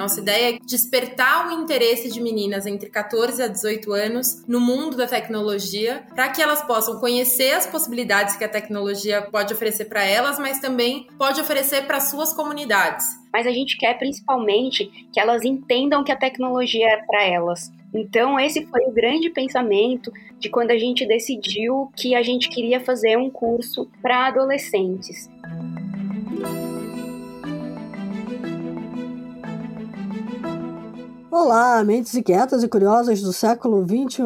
[0.00, 4.96] nossa ideia é despertar o interesse de meninas entre 14 a 18 anos no mundo
[4.96, 10.02] da tecnologia, para que elas possam conhecer as possibilidades que a tecnologia pode oferecer para
[10.02, 13.06] elas, mas também pode oferecer para suas comunidades.
[13.30, 17.70] Mas a gente quer principalmente que elas entendam que a tecnologia é para elas.
[17.92, 22.80] Então, esse foi o grande pensamento de quando a gente decidiu que a gente queria
[22.80, 25.28] fazer um curso para adolescentes.
[31.32, 34.24] Olá, mentes inquietas e curiosas do século XXI.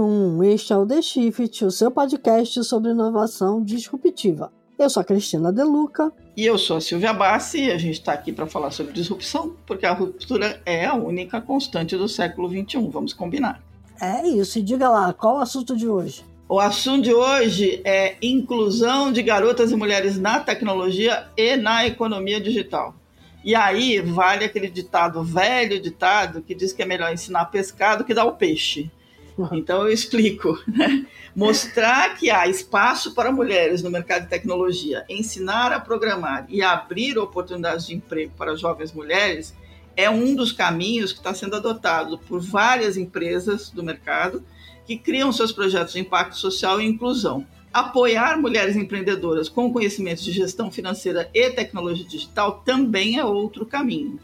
[0.54, 4.50] Este é o The Shift, o seu podcast sobre inovação disruptiva.
[4.78, 6.10] Eu sou a Cristina Deluca.
[6.34, 9.54] E eu sou a Silvia Bassi e a gente está aqui para falar sobre disrupção,
[9.66, 12.88] porque a ruptura é a única constante do século XXI.
[12.88, 13.62] Vamos combinar.
[14.00, 14.58] É isso.
[14.58, 16.24] E diga lá, qual o assunto de hoje?
[16.48, 22.40] O assunto de hoje é inclusão de garotas e mulheres na tecnologia e na economia
[22.40, 22.94] digital.
[23.44, 28.14] E aí vale aquele ditado, velho ditado, que diz que é melhor ensinar pescado que
[28.14, 28.90] dar o peixe.
[29.36, 29.48] Uhum.
[29.52, 30.58] Então eu explico.
[30.66, 31.06] Né?
[31.36, 37.18] Mostrar que há espaço para mulheres no mercado de tecnologia, ensinar a programar e abrir
[37.18, 39.54] oportunidades de emprego para jovens mulheres
[39.96, 44.44] é um dos caminhos que está sendo adotado por várias empresas do mercado
[44.86, 47.46] que criam seus projetos de impacto social e inclusão.
[47.74, 54.20] Apoiar mulheres empreendedoras com conhecimentos de gestão financeira e tecnologia digital também é outro caminho.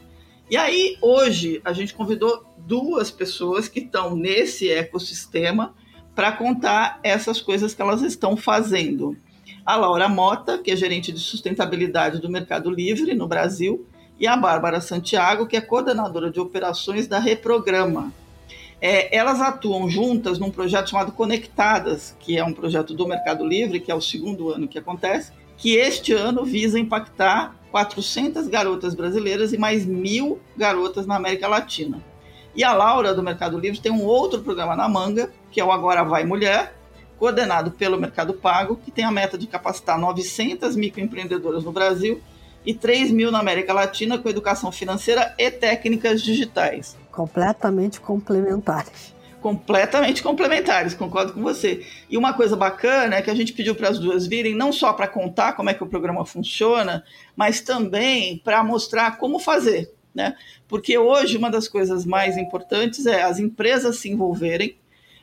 [0.49, 5.75] E aí, hoje, a gente convidou duas pessoas que estão nesse ecossistema
[6.15, 9.17] para contar essas coisas que elas estão fazendo.
[9.67, 13.85] A Laura Mota, que é gerente de sustentabilidade do Mercado Livre no Brasil,
[14.17, 18.13] e a Bárbara Santiago, que é coordenadora de operações da Reprograma,
[18.81, 23.81] é, elas atuam juntas num projeto chamado Conectadas, que é um projeto do Mercado Livre,
[23.81, 29.53] que é o segundo ano que acontece, que este ano visa impactar 400 garotas brasileiras
[29.53, 32.03] e mais mil garotas na América Latina.
[32.57, 35.71] E a Laura, do Mercado Livre, tem um outro programa na manga, que é o
[35.71, 36.75] Agora Vai Mulher,
[37.19, 42.21] coordenado pelo Mercado Pago, que tem a meta de capacitar 900 microempreendedoras no Brasil
[42.65, 46.97] e 3 mil na América Latina com educação financeira e técnicas digitais.
[47.11, 49.15] Completamente complementares.
[49.41, 51.87] Completamente complementares, concordo com você.
[52.11, 54.93] E uma coisa bacana é que a gente pediu para as duas virem, não só
[54.93, 57.03] para contar como é que o programa funciona,
[57.35, 59.91] mas também para mostrar como fazer.
[60.15, 60.37] Né?
[60.69, 64.77] Porque hoje uma das coisas mais importantes é as empresas se envolverem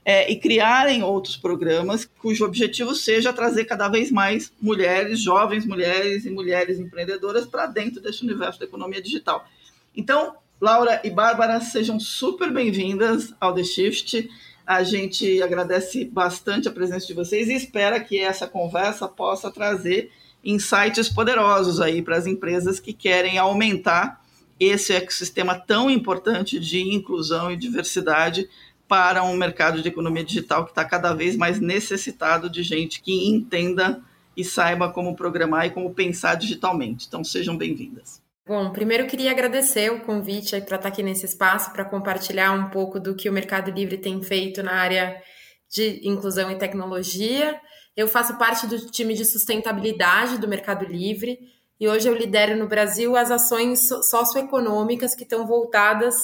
[0.03, 6.25] é, e criarem outros programas cujo objetivo seja trazer cada vez mais mulheres, jovens mulheres
[6.25, 9.45] e mulheres empreendedoras para dentro desse universo da economia digital.
[9.93, 14.27] Então, Laura e Bárbara, sejam super bem-vindas ao The Shift.
[14.65, 20.11] A gente agradece bastante a presença de vocês e espera que essa conversa possa trazer
[20.43, 24.19] insights poderosos aí para as empresas que querem aumentar
[24.59, 28.49] esse ecossistema tão importante de inclusão e diversidade
[28.87, 33.29] para um mercado de economia digital que está cada vez mais necessitado de gente que
[33.29, 34.01] entenda
[34.35, 37.05] e saiba como programar e como pensar digitalmente.
[37.07, 38.25] Então, sejam bem-vindas.
[38.47, 42.69] Bom, primeiro queria agradecer o convite para estar tá aqui nesse espaço para compartilhar um
[42.69, 45.21] pouco do que o Mercado Livre tem feito na área
[45.69, 47.59] de inclusão e tecnologia.
[47.93, 51.37] Eu faço parte do time de sustentabilidade do Mercado Livre
[51.77, 56.15] e hoje eu lidero no Brasil as ações socioeconômicas que estão voltadas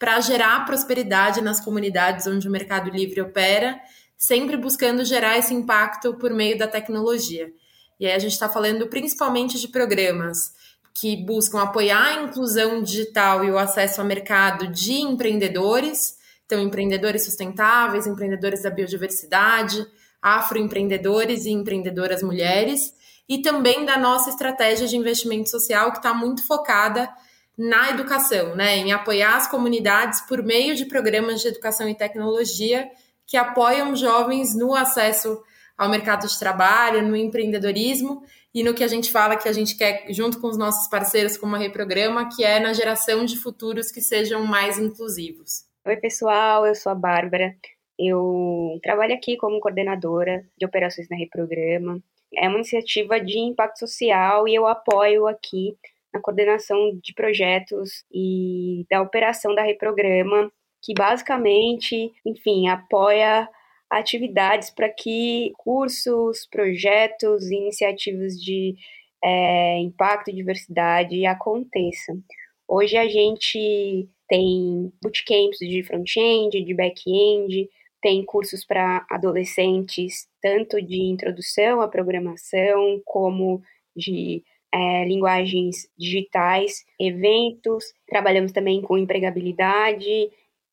[0.00, 3.80] para gerar prosperidade nas comunidades onde o Mercado Livre opera,
[4.16, 7.52] sempre buscando gerar esse impacto por meio da tecnologia.
[8.00, 10.57] E aí a gente está falando principalmente de programas
[11.00, 17.24] que buscam apoiar a inclusão digital e o acesso ao mercado de empreendedores, então empreendedores
[17.24, 19.86] sustentáveis, empreendedores da biodiversidade,
[20.20, 22.92] afroempreendedores e empreendedoras mulheres,
[23.28, 27.08] e também da nossa estratégia de investimento social que está muito focada
[27.56, 32.88] na educação, né, em apoiar as comunidades por meio de programas de educação e tecnologia
[33.26, 35.40] que apoiam jovens no acesso
[35.76, 38.22] ao mercado de trabalho, no empreendedorismo
[38.54, 41.36] e no que a gente fala que a gente quer, junto com os nossos parceiros
[41.36, 45.66] como a Reprograma, que é na geração de futuros que sejam mais inclusivos.
[45.86, 47.54] Oi, pessoal, eu sou a Bárbara.
[47.98, 52.00] Eu trabalho aqui como coordenadora de operações na Reprograma.
[52.34, 55.76] É uma iniciativa de impacto social e eu apoio aqui
[56.12, 60.50] na coordenação de projetos e da operação da Reprograma,
[60.82, 63.48] que basicamente, enfim, apoia
[63.90, 68.74] atividades para que cursos, projetos iniciativas de
[69.22, 72.22] é, impacto e diversidade aconteçam.
[72.66, 77.68] Hoje a gente tem bootcamps de front-end, de back-end,
[78.00, 83.62] tem cursos para adolescentes, tanto de introdução à programação, como
[83.96, 90.30] de é, linguagens digitais, eventos, trabalhamos também com empregabilidade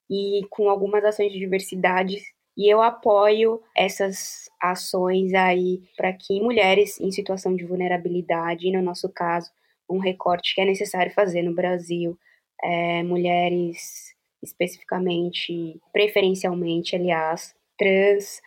[0.10, 2.22] e com algumas ações de diversidade.
[2.58, 9.10] E eu apoio essas ações aí para que mulheres em situação de vulnerabilidade, no nosso
[9.12, 9.52] caso,
[9.90, 12.18] um recorte que é necessário fazer no Brasil,
[12.64, 18.42] é, mulheres especificamente, preferencialmente, aliás, trans,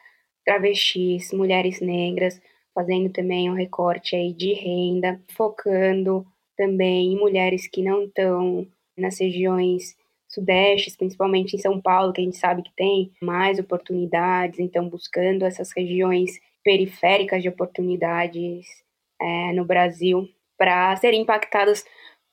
[0.44, 2.40] travestis, mulheres negras,
[2.74, 6.24] fazendo também um recorte aí de renda, focando
[6.56, 8.66] também em mulheres que não estão
[8.96, 9.96] nas regiões
[10.28, 15.44] sudestes, principalmente em São Paulo, que a gente sabe que tem mais oportunidades, então buscando
[15.44, 16.32] essas regiões
[16.62, 18.66] periféricas de oportunidades
[19.20, 21.84] é, no Brasil para serem impactadas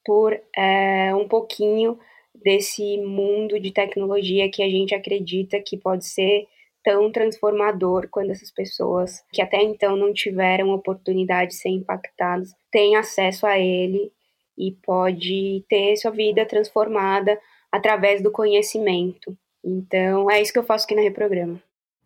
[0.04, 1.98] por é, um pouquinho
[2.34, 6.48] desse mundo de tecnologia que a gente acredita que pode ser
[6.84, 12.96] tão transformador quando essas pessoas que até então não tiveram oportunidade de ser impactadas têm
[12.96, 14.12] acesso a ele
[14.58, 17.40] e pode ter sua vida transformada
[17.76, 19.38] através do conhecimento.
[19.64, 21.62] Então, é isso que eu faço aqui na Reprograma.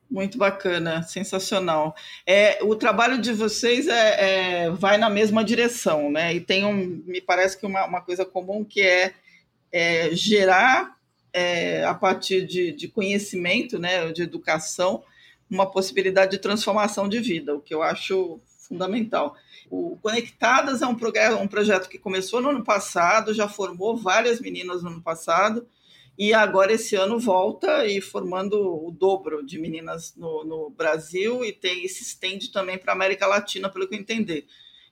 [0.09, 1.95] Muito bacana, sensacional.
[2.25, 6.33] É, o trabalho de vocês é, é, vai na mesma direção, né?
[6.33, 9.13] E tem um, me parece que uma, uma coisa comum que é,
[9.71, 10.97] é gerar
[11.31, 15.03] é, a partir de, de, conhecimento, né, de educação,
[15.47, 19.35] uma possibilidade de transformação de vida, o que eu acho fundamental.
[19.69, 20.97] O Conectadas é um,
[21.41, 25.67] um projeto que começou no ano passado, já formou várias meninas no ano passado,
[26.17, 31.53] e agora esse ano volta e formando o dobro de meninas no, no Brasil e
[31.53, 34.45] tem se estende também para a América Latina, pelo que eu entender.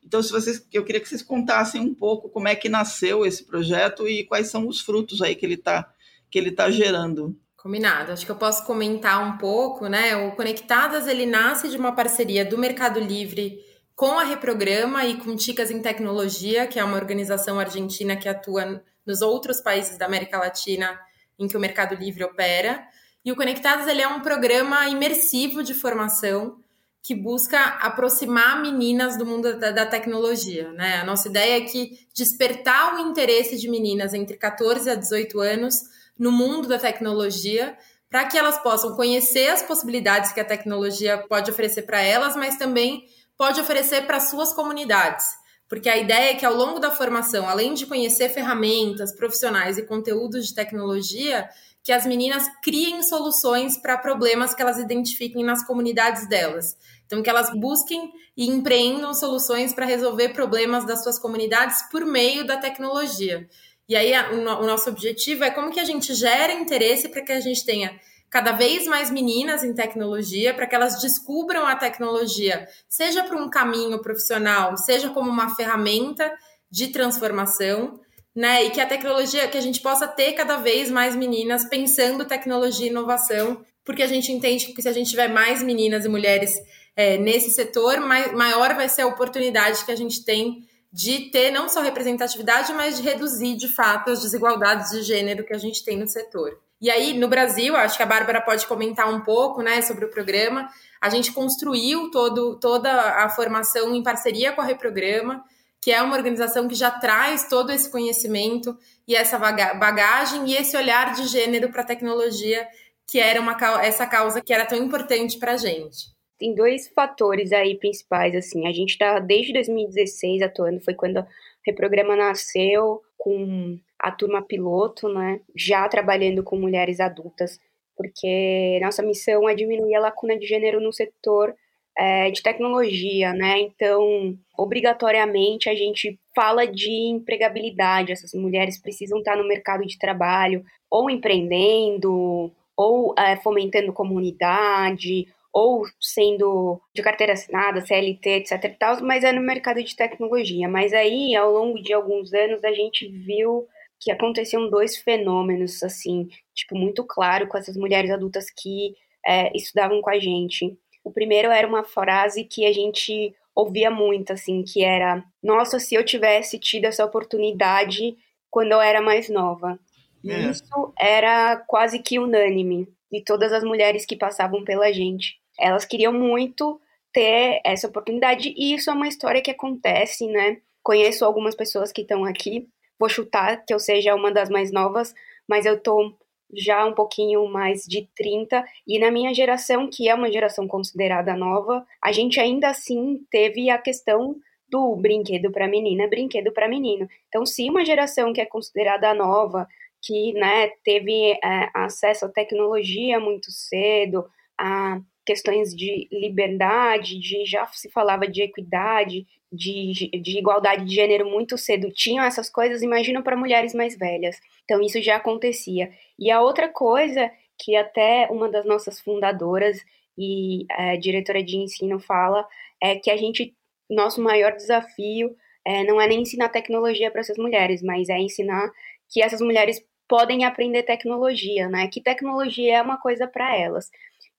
[0.04, 3.44] Então, se vocês, eu queria que vocês contassem um pouco como é que nasceu esse
[3.44, 5.92] projeto e quais são os frutos aí que ele está
[6.30, 7.38] que ele está gerando.
[7.58, 8.12] Combinado.
[8.12, 10.16] Acho que eu posso comentar um pouco, né?
[10.16, 13.60] O Conectadas ele nasce de uma parceria do Mercado Livre
[13.98, 18.84] com a Reprograma e com Ticas em Tecnologia, que é uma organização argentina que atua
[19.04, 21.00] nos outros países da América Latina
[21.40, 22.88] em que o Mercado Livre opera.
[23.26, 26.60] E o Conectados ele é um programa imersivo de formação
[27.02, 30.72] que busca aproximar meninas do mundo da, da, tecnologia.
[30.74, 30.98] Né?
[30.98, 35.74] A nossa ideia é que despertar o interesse de meninas entre 14 a 18 anos
[36.20, 37.76] no mundo da tecnologia,
[38.12, 42.58] para que elas possam conhecer as possibilidades que a tecnologia pode oferecer para elas, mas
[42.58, 45.26] também pode oferecer para suas comunidades.
[45.70, 49.86] Porque a ideia é que ao longo da formação, além de conhecer ferramentas, profissionais e
[49.86, 51.50] conteúdos de tecnologia,
[51.84, 56.76] que as meninas criem soluções para problemas que elas identifiquem nas comunidades delas.
[57.06, 62.46] Então, que elas busquem e empreendam soluções para resolver problemas das suas comunidades por meio
[62.46, 63.48] da tecnologia.
[63.88, 67.40] E aí, o nosso objetivo é como que a gente gera interesse para que a
[67.40, 67.98] gente tenha
[68.30, 73.50] cada vez mais meninas em tecnologia, para que elas descubram a tecnologia, seja para um
[73.50, 76.32] caminho profissional, seja como uma ferramenta
[76.70, 78.00] de transformação,
[78.36, 78.66] né?
[78.66, 82.88] E que a tecnologia, que a gente possa ter cada vez mais meninas pensando tecnologia
[82.88, 86.54] e inovação, porque a gente entende que se a gente tiver mais meninas e mulheres
[86.96, 91.70] é, nesse setor, maior vai ser a oportunidade que a gente tem de ter não
[91.70, 95.98] só representatividade, mas de reduzir de fato as desigualdades de gênero que a gente tem
[95.98, 96.60] no setor.
[96.80, 100.10] E aí, no Brasil, acho que a Bárbara pode comentar um pouco né, sobre o
[100.10, 100.70] programa.
[101.02, 102.92] A gente construiu todo, toda
[103.24, 105.44] a formação em parceria com a Reprograma,
[105.82, 108.78] que é uma organização que já traz todo esse conhecimento
[109.08, 112.68] e essa bagagem e esse olhar de gênero para a tecnologia,
[113.10, 116.16] que era uma, essa causa que era tão importante para a gente.
[116.38, 118.68] Tem dois fatores aí principais, assim.
[118.68, 121.26] A gente está desde 2016 atuando, foi quando o
[121.66, 125.40] Reprograma nasceu com a turma piloto, né?
[125.56, 127.60] Já trabalhando com mulheres adultas,
[127.96, 131.56] porque nossa missão é diminuir a lacuna de gênero no setor
[131.98, 133.60] é, de tecnologia, né?
[133.60, 138.12] Então, obrigatoriamente a gente fala de empregabilidade.
[138.12, 145.84] Essas mulheres precisam estar no mercado de trabalho, ou empreendendo, ou é, fomentando comunidade, ou
[146.00, 150.70] sendo de carteira assinada, CLT, etc mas é no mercado de tecnologia.
[150.70, 153.66] Mas aí, ao longo de alguns anos, a gente viu
[154.00, 160.02] que aconteciam dois fenômenos, assim, tipo, muito claro com essas mulheres adultas que é, estudavam
[160.02, 160.78] com a gente.
[161.04, 165.96] O primeiro era uma frase que a gente ouvia muito, assim, que era: Nossa, se
[165.96, 168.16] eu tivesse tido essa oportunidade
[168.50, 169.80] quando eu era mais nova.
[170.26, 170.50] É.
[170.50, 175.40] Isso era quase que unânime de todas as mulheres que passavam pela gente.
[175.60, 176.80] Elas queriam muito
[177.14, 180.58] ter essa oportunidade e isso é uma história que acontece, né?
[180.84, 182.68] Conheço algumas pessoas que estão aqui.
[183.00, 185.14] Vou chutar que eu seja uma das mais novas,
[185.48, 186.14] mas eu tô
[186.54, 191.36] já um pouquinho mais de 30 e na minha geração, que é uma geração considerada
[191.36, 194.36] nova, a gente ainda assim teve a questão
[194.70, 197.08] do brinquedo para menina, brinquedo para menino.
[197.28, 199.68] Então, se uma geração que é considerada nova,
[200.02, 204.26] que né, teve é, acesso à tecnologia muito cedo,
[204.58, 211.30] a questões de liberdade, de já se falava de equidade, de, de igualdade de gênero
[211.30, 214.40] muito cedo, tinham essas coisas, imagina para mulheres mais velhas.
[214.64, 215.92] Então, isso já acontecia.
[216.18, 217.30] E a outra coisa
[217.60, 219.78] que até uma das nossas fundadoras
[220.18, 222.48] e é, diretora de ensino fala
[222.82, 223.54] é que a gente,
[223.90, 228.72] nosso maior desafio é, não é nem ensinar tecnologia para essas mulheres, mas é ensinar
[229.10, 231.90] que essas mulheres podem aprender tecnologia, né?
[231.90, 233.90] Que tecnologia é uma coisa para elas.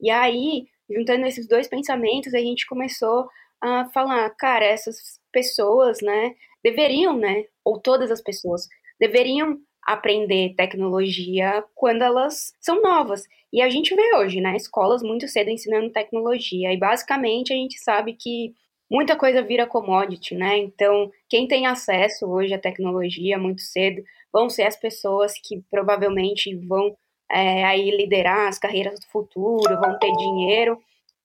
[0.00, 3.28] E aí, juntando esses dois pensamentos, a gente começou
[3.60, 8.66] a falar, cara, essas pessoas, né, deveriam, né, ou todas as pessoas
[9.00, 13.24] deveriam aprender tecnologia quando elas são novas.
[13.52, 16.72] E a gente vê hoje, né, escolas muito cedo ensinando tecnologia.
[16.72, 18.52] E basicamente a gente sabe que
[18.90, 20.58] muita coisa vira commodity, né?
[20.58, 24.02] Então, quem tem acesso hoje à tecnologia muito cedo
[24.32, 26.96] vão ser as pessoas que provavelmente vão
[27.30, 30.78] é, aí liderar as carreiras do futuro, vão ter dinheiro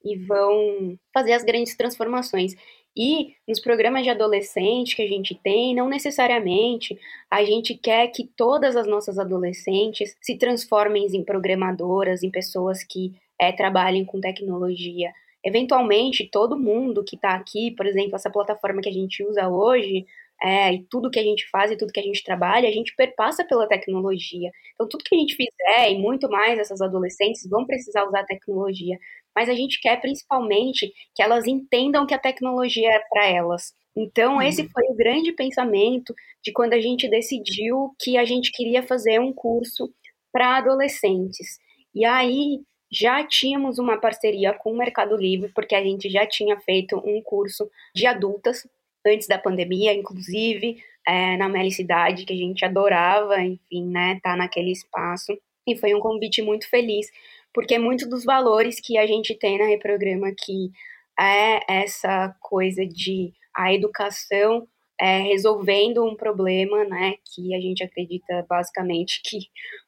[0.04, 2.56] e vão fazer as grandes transformações.
[2.96, 6.98] E nos programas de adolescente que a gente tem, não necessariamente
[7.30, 13.14] a gente quer que todas as nossas adolescentes se transformem em programadoras, em pessoas que
[13.40, 15.12] é, trabalhem com tecnologia.
[15.44, 20.06] Eventualmente, todo mundo que está aqui, por exemplo, essa plataforma que a gente usa hoje,
[20.44, 22.94] é, e tudo que a gente faz e tudo que a gente trabalha, a gente
[22.96, 24.52] perpassa pela tecnologia.
[24.74, 28.26] Então, tudo que a gente fizer, e muito mais essas adolescentes vão precisar usar a
[28.26, 28.98] tecnologia
[29.36, 33.74] mas a gente quer principalmente que elas entendam que a tecnologia é para elas.
[33.96, 34.42] Então, uhum.
[34.42, 39.20] esse foi o grande pensamento de quando a gente decidiu que a gente queria fazer
[39.20, 39.92] um curso
[40.32, 41.60] para adolescentes.
[41.94, 42.60] E aí
[42.92, 47.22] já tínhamos uma parceria com o Mercado Livre, porque a gente já tinha feito um
[47.22, 48.68] curso de adultas
[49.06, 54.72] antes da pandemia, inclusive é, na Melicidade, que a gente adorava, enfim, né, tá naquele
[54.72, 55.38] espaço.
[55.68, 57.08] E foi um convite muito feliz,
[57.54, 60.72] porque muitos dos valores que a gente tem na Reprograma aqui
[61.20, 64.68] é essa coisa de a educação
[65.00, 69.40] é, resolvendo um problema, né, que a gente acredita basicamente que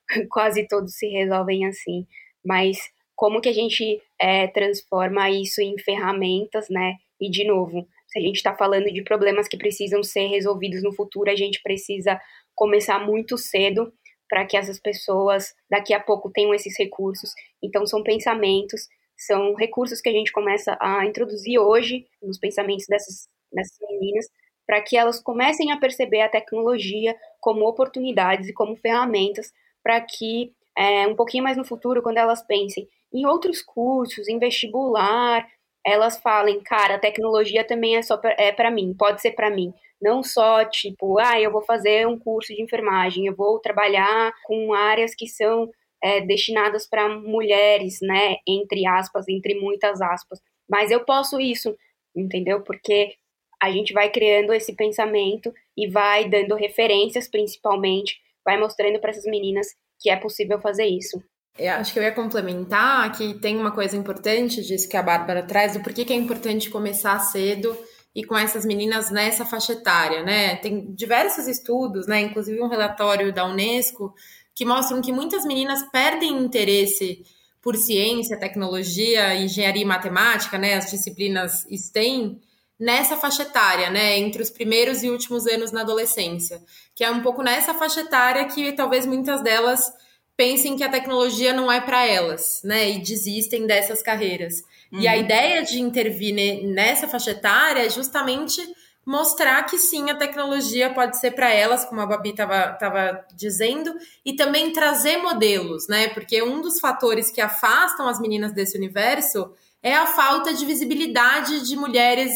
[0.29, 2.05] quase todos se resolvem assim,
[2.45, 2.77] mas
[3.15, 8.21] como que a gente é, transforma isso em ferramentas, né, e de novo, se a
[8.21, 12.17] gente está falando de problemas que precisam ser resolvidos no futuro, a gente precisa
[12.55, 13.91] começar muito cedo
[14.29, 17.31] para que essas pessoas daqui a pouco tenham esses recursos.
[17.61, 23.27] Então, são pensamentos, são recursos que a gente começa a introduzir hoje nos pensamentos dessas,
[23.51, 24.27] dessas meninas,
[24.65, 29.51] para que elas comecem a perceber a tecnologia como oportunidades e como ferramentas
[29.83, 34.39] para que, é, um pouquinho mais no futuro, quando elas pensem em outros cursos, em
[34.39, 35.45] vestibular,
[35.85, 39.73] elas falem, cara, a tecnologia também é só é para mim, pode ser para mim.
[40.01, 44.73] Não só tipo, ah, eu vou fazer um curso de enfermagem, eu vou trabalhar com
[44.73, 45.69] áreas que são
[46.03, 48.37] é, destinadas para mulheres, né?
[48.47, 50.39] Entre aspas, entre muitas aspas.
[50.69, 51.75] Mas eu posso isso,
[52.15, 52.61] entendeu?
[52.61, 53.15] Porque
[53.61, 59.25] a gente vai criando esse pensamento e vai dando referências, principalmente, vai mostrando para essas
[59.25, 59.67] meninas
[59.99, 61.23] que é possível fazer isso.
[61.57, 65.41] Eu acho que eu ia complementar que tem uma coisa importante disso que a Bárbara
[65.41, 67.77] traz, do porquê que é importante começar cedo
[68.13, 70.57] e com essas meninas nessa faixa etária, né?
[70.57, 72.21] Tem diversos estudos, né?
[72.21, 74.13] Inclusive um relatório da Unesco
[74.53, 77.25] que mostram que muitas meninas perdem interesse
[77.61, 80.75] por ciência, tecnologia, engenharia e matemática, né?
[80.75, 82.39] As disciplinas STEM
[82.77, 84.17] nessa faixa etária, né?
[84.17, 86.61] Entre os primeiros e últimos anos na adolescência,
[86.93, 89.91] que é um pouco nessa faixa etária que talvez muitas delas
[90.37, 92.89] pensem que a tecnologia não é para elas, né?
[92.89, 94.55] E desistem dessas carreiras.
[94.91, 94.99] Uhum.
[94.99, 95.19] E a uhum.
[95.19, 96.33] ideia de intervir
[96.65, 98.61] nessa faixa etária é justamente
[99.05, 103.93] mostrar que sim, a tecnologia pode ser para elas, como a Babi estava dizendo,
[104.25, 106.07] e também trazer modelos, né?
[106.09, 111.67] Porque um dos fatores que afastam as meninas desse universo é a falta de visibilidade
[111.67, 112.31] de mulheres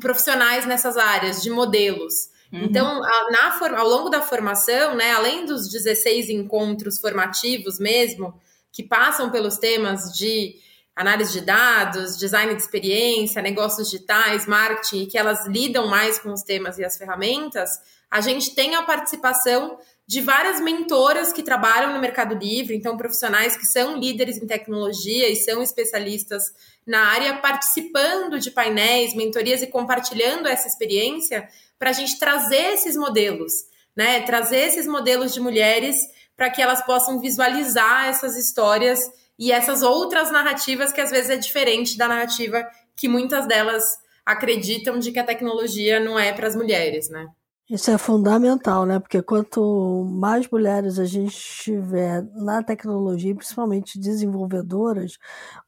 [0.00, 2.31] profissionais nessas áreas, de modelos.
[2.52, 2.64] Uhum.
[2.64, 8.34] Então, na, ao longo da formação, né, além dos 16 encontros formativos mesmo,
[8.70, 10.56] que passam pelos temas de
[10.94, 16.42] análise de dados, design de experiência, negócios digitais, marketing, que elas lidam mais com os
[16.42, 17.70] temas e as ferramentas,
[18.10, 19.78] a gente tem a participação
[20.12, 25.26] de várias mentoras que trabalham no Mercado Livre, então profissionais que são líderes em tecnologia
[25.30, 26.52] e são especialistas
[26.86, 32.94] na área, participando de painéis, mentorias e compartilhando essa experiência para a gente trazer esses
[32.94, 33.54] modelos,
[33.96, 34.20] né?
[34.20, 35.96] Trazer esses modelos de mulheres
[36.36, 41.36] para que elas possam visualizar essas histórias e essas outras narrativas que às vezes é
[41.36, 43.82] diferente da narrativa que muitas delas
[44.26, 47.28] acreditam de que a tecnologia não é para as mulheres, né?
[47.70, 48.98] Isso é fundamental, né?
[48.98, 55.16] Porque quanto mais mulheres a gente tiver na tecnologia, principalmente desenvolvedoras,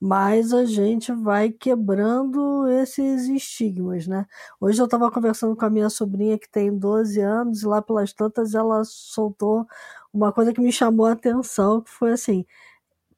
[0.01, 4.27] mais a gente vai quebrando esses estigmas, né?
[4.61, 8.13] Hoje eu estava conversando com a minha sobrinha que tem 12 anos e lá pelas
[8.13, 9.65] tantas ela soltou
[10.13, 12.45] uma coisa que me chamou a atenção, que foi assim,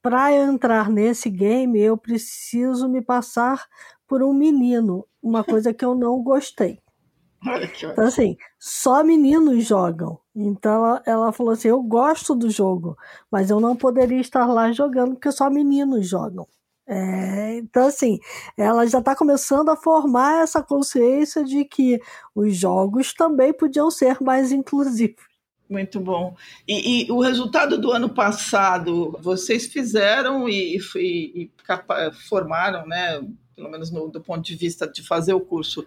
[0.01, 3.65] para eu entrar nesse game, eu preciso me passar
[4.07, 6.81] por um menino, uma coisa que eu não gostei.
[7.91, 10.19] Então, assim, só meninos jogam.
[10.35, 12.97] Então, ela, ela falou assim: eu gosto do jogo,
[13.31, 16.47] mas eu não poderia estar lá jogando porque só meninos jogam.
[16.89, 18.17] É, então, assim,
[18.57, 21.99] ela já está começando a formar essa consciência de que
[22.33, 25.27] os jogos também podiam ser mais inclusivos.
[25.69, 26.33] Muito bom.
[26.65, 31.51] E, e o resultado do ano passado, vocês fizeram e, e, e
[32.29, 33.21] formaram, né,
[33.53, 35.85] pelo menos no, do ponto de vista de fazer o curso,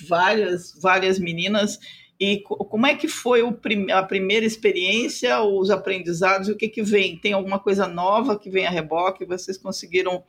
[0.00, 1.78] várias, várias meninas.
[2.18, 7.18] E como é que foi prim a primeira experiência, os aprendizados, o que, que vem?
[7.18, 9.24] Tem alguma coisa nova que vem a reboque?
[9.24, 10.22] Vocês conseguiram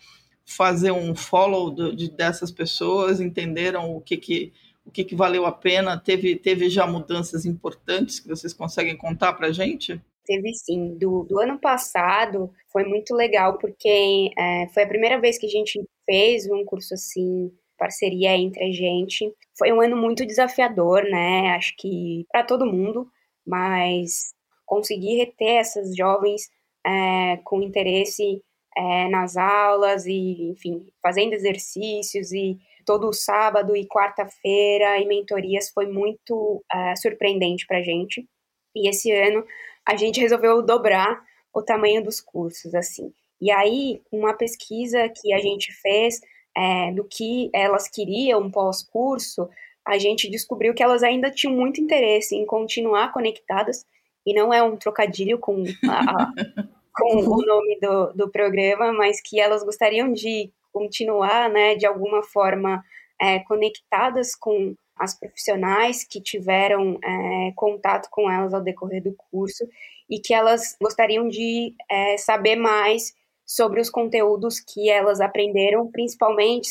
[0.45, 4.53] fazer um follow do, de, dessas pessoas, entenderam o que, que,
[4.85, 5.99] o que, que valeu a pena?
[5.99, 10.01] Teve, teve já mudanças importantes que vocês conseguem contar para a gente?
[10.25, 10.97] Teve sim.
[10.97, 15.49] Do, do ano passado foi muito legal, porque é, foi a primeira vez que a
[15.49, 19.31] gente fez um curso assim parceria entre a gente.
[19.57, 21.51] Foi um ano muito desafiador, né?
[21.55, 23.07] Acho que para todo mundo,
[23.45, 24.33] mas
[24.65, 26.49] conseguir reter essas jovens
[26.85, 28.41] é, com interesse
[28.75, 35.87] é, nas aulas e, enfim, fazendo exercícios e todo sábado e quarta-feira e mentorias foi
[35.87, 38.27] muito é, surpreendente para a gente.
[38.75, 39.45] E esse ano
[39.85, 41.21] a gente resolveu dobrar
[41.53, 43.13] o tamanho dos cursos, assim.
[43.39, 46.19] E aí, uma pesquisa que a gente fez
[46.55, 49.49] é, do que elas queriam pós-curso,
[49.85, 53.85] a gente descobriu que elas ainda tinham muito interesse em continuar conectadas,
[54.25, 56.31] e não é um trocadilho com, a,
[56.95, 62.23] com o nome do, do programa, mas que elas gostariam de continuar, né, de alguma
[62.23, 62.83] forma,
[63.21, 69.67] é, conectadas com as profissionais que tiveram é, contato com elas ao decorrer do curso
[70.09, 73.13] e que elas gostariam de é, saber mais
[73.55, 76.69] sobre os conteúdos que elas aprenderam, principalmente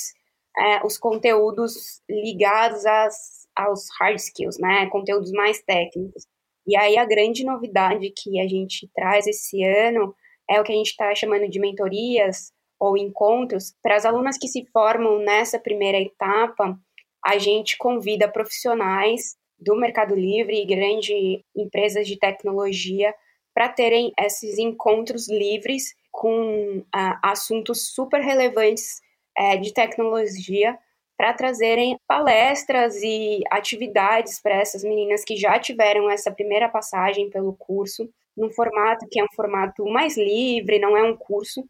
[0.59, 4.89] é, os conteúdos ligados às, aos hard skills, né?
[4.91, 6.27] Conteúdos mais técnicos.
[6.67, 10.13] E aí a grande novidade que a gente traz esse ano
[10.51, 13.75] é o que a gente está chamando de mentorias ou encontros.
[13.81, 16.77] Para as alunas que se formam nessa primeira etapa,
[17.25, 23.15] a gente convida profissionais do Mercado Livre e grandes empresas de tecnologia
[23.55, 29.01] para terem esses encontros livres com ah, assuntos super relevantes
[29.37, 30.79] é, de tecnologia
[31.17, 37.55] para trazerem palestras e atividades para essas meninas que já tiveram essa primeira passagem pelo
[37.55, 41.65] curso, num formato que é um formato mais livre, não é um curso,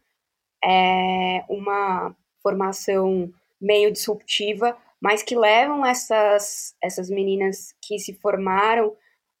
[0.63, 8.95] é uma formação meio disruptiva, mas que levam essas, essas meninas que se formaram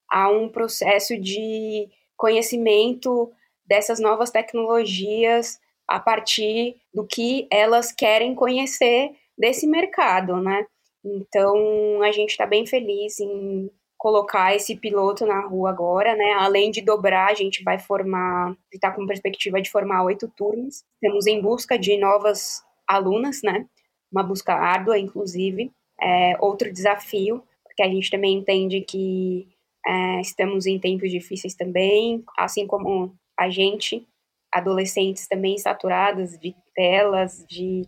[0.09, 3.31] a um processo de conhecimento
[3.65, 10.65] dessas novas tecnologias a partir do que elas querem conhecer desse mercado, né?
[11.03, 16.33] Então a gente está bem feliz em colocar esse piloto na rua agora, né?
[16.33, 20.83] Além de dobrar, a gente vai formar, está com perspectiva de formar oito turmas.
[20.95, 23.65] Estamos em busca de novas alunas, né?
[24.11, 25.71] Uma busca árdua, inclusive.
[26.01, 29.47] É outro desafio, porque a gente também entende que
[29.85, 34.07] é, estamos em tempos difíceis também, assim como a gente,
[34.51, 37.87] adolescentes também saturadas de telas, de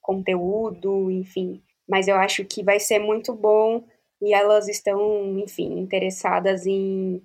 [0.00, 1.62] conteúdo, enfim.
[1.88, 3.84] Mas eu acho que vai ser muito bom
[4.22, 7.22] e elas estão, enfim, interessadas em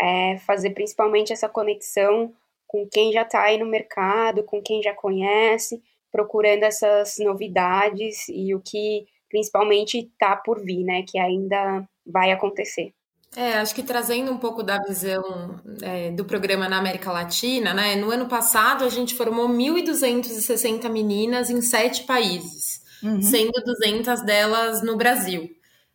[0.00, 2.34] é, fazer principalmente essa conexão
[2.66, 8.54] com quem já está aí no mercado, com quem já conhece, procurando essas novidades e
[8.54, 12.92] o que principalmente está por vir, né, que ainda vai acontecer.
[13.34, 17.96] É, acho que trazendo um pouco da visão é, do programa na América Latina, né?
[17.96, 23.22] No ano passado a gente formou 1.260 meninas em sete países, uhum.
[23.22, 25.48] sendo 200 delas no Brasil,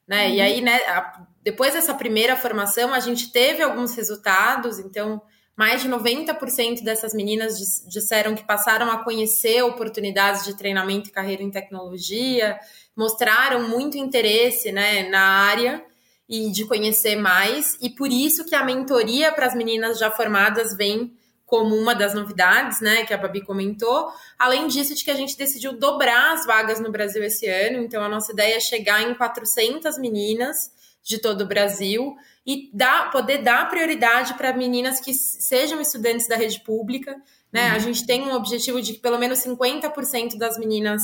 [0.08, 0.28] né?
[0.28, 0.34] Uhum.
[0.34, 0.78] E aí, né?
[0.88, 5.22] A, depois dessa primeira formação, a gente teve alguns resultados, então
[5.56, 11.42] mais de 90% dessas meninas disseram que passaram a conhecer oportunidades de treinamento e carreira
[11.42, 12.60] em tecnologia,
[12.96, 15.84] mostraram muito interesse, né, na área
[16.28, 20.76] e de conhecer mais, e por isso que a mentoria para as meninas já formadas
[20.76, 21.14] vem
[21.46, 24.12] como uma das novidades, né, que a Babi comentou.
[24.38, 28.04] Além disso, de que a gente decidiu dobrar as vagas no Brasil esse ano, então
[28.04, 30.70] a nossa ideia é chegar em 400 meninas
[31.02, 36.36] de todo o Brasil e dar, poder dar prioridade para meninas que sejam estudantes da
[36.36, 37.16] rede pública.
[37.52, 37.70] Né?
[37.70, 37.76] Uhum.
[37.76, 41.02] A gente tem um objetivo de que pelo menos 50% das meninas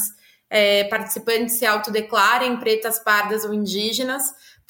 [0.49, 4.23] é, participantes se autodeclarem pretas, pardas ou indígenas,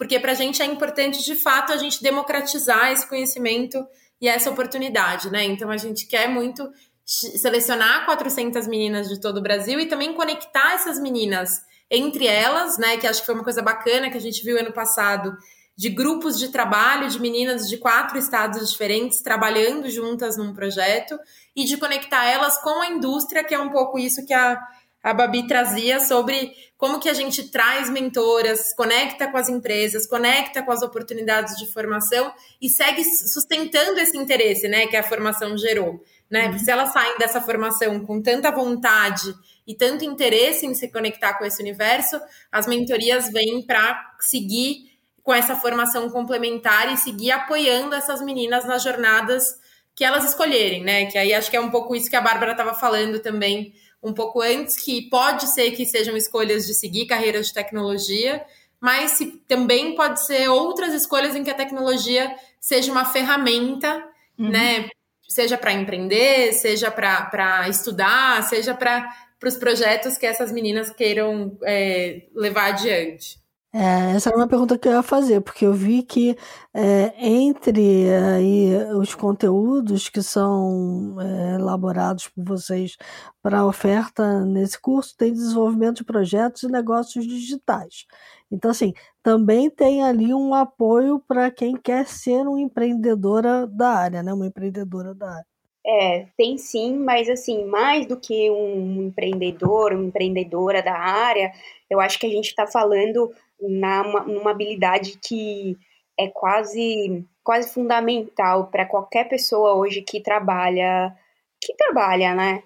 [0.03, 3.77] porque para a gente é importante, de fato, a gente democratizar esse conhecimento
[4.19, 5.45] e essa oportunidade, né?
[5.45, 6.69] Então a gente quer muito
[7.05, 11.51] selecionar 400 meninas de todo o Brasil e também conectar essas meninas
[11.89, 12.97] entre elas, né?
[12.97, 15.37] Que acho que foi uma coisa bacana que a gente viu ano passado
[15.73, 21.17] de grupos de trabalho de meninas de quatro estados diferentes trabalhando juntas num projeto
[21.55, 24.61] e de conectar elas com a indústria, que é um pouco isso que a,
[25.01, 26.51] a Babi trazia sobre
[26.83, 31.65] como que a gente traz mentoras, conecta com as empresas, conecta com as oportunidades de
[31.71, 32.29] formação
[32.61, 36.49] e segue sustentando esse interesse, né, que a formação gerou, né?
[36.49, 39.33] Porque se elas saem dessa formação com tanta vontade
[39.65, 42.19] e tanto interesse em se conectar com esse universo,
[42.51, 44.91] as mentorias vêm para seguir
[45.23, 49.57] com essa formação complementar e seguir apoiando essas meninas nas jornadas
[49.95, 51.05] que elas escolherem, né?
[51.05, 54.13] Que aí acho que é um pouco isso que a Bárbara estava falando também um
[54.13, 58.45] pouco antes, que pode ser que sejam escolhas de seguir carreiras de tecnologia,
[58.79, 64.05] mas também pode ser outras escolhas em que a tecnologia seja uma ferramenta,
[64.37, 64.49] uhum.
[64.49, 64.89] né?
[65.27, 69.09] Seja para empreender, seja para estudar, seja para
[69.43, 73.42] os projetos que essas meninas queiram é, levar adiante.
[73.75, 76.37] É, essa era uma pergunta que eu ia fazer, porque eu vi que
[76.71, 82.95] é, entre aí, os conteúdos que são é, elaborados por vocês
[83.41, 88.05] para oferta nesse curso, tem desenvolvimento de projetos e negócios digitais.
[88.51, 94.21] Então, assim, também tem ali um apoio para quem quer ser uma empreendedora da área,
[94.21, 94.31] né?
[94.33, 95.52] Uma empreendedora da área.
[95.85, 101.51] É, tem sim, mas assim, mais do que um empreendedor, uma empreendedora da área,
[101.89, 105.77] eu acho que a gente está falando na, numa habilidade que
[106.17, 111.13] é quase, quase fundamental para qualquer pessoa hoje que trabalha,
[111.61, 112.63] que trabalha, né?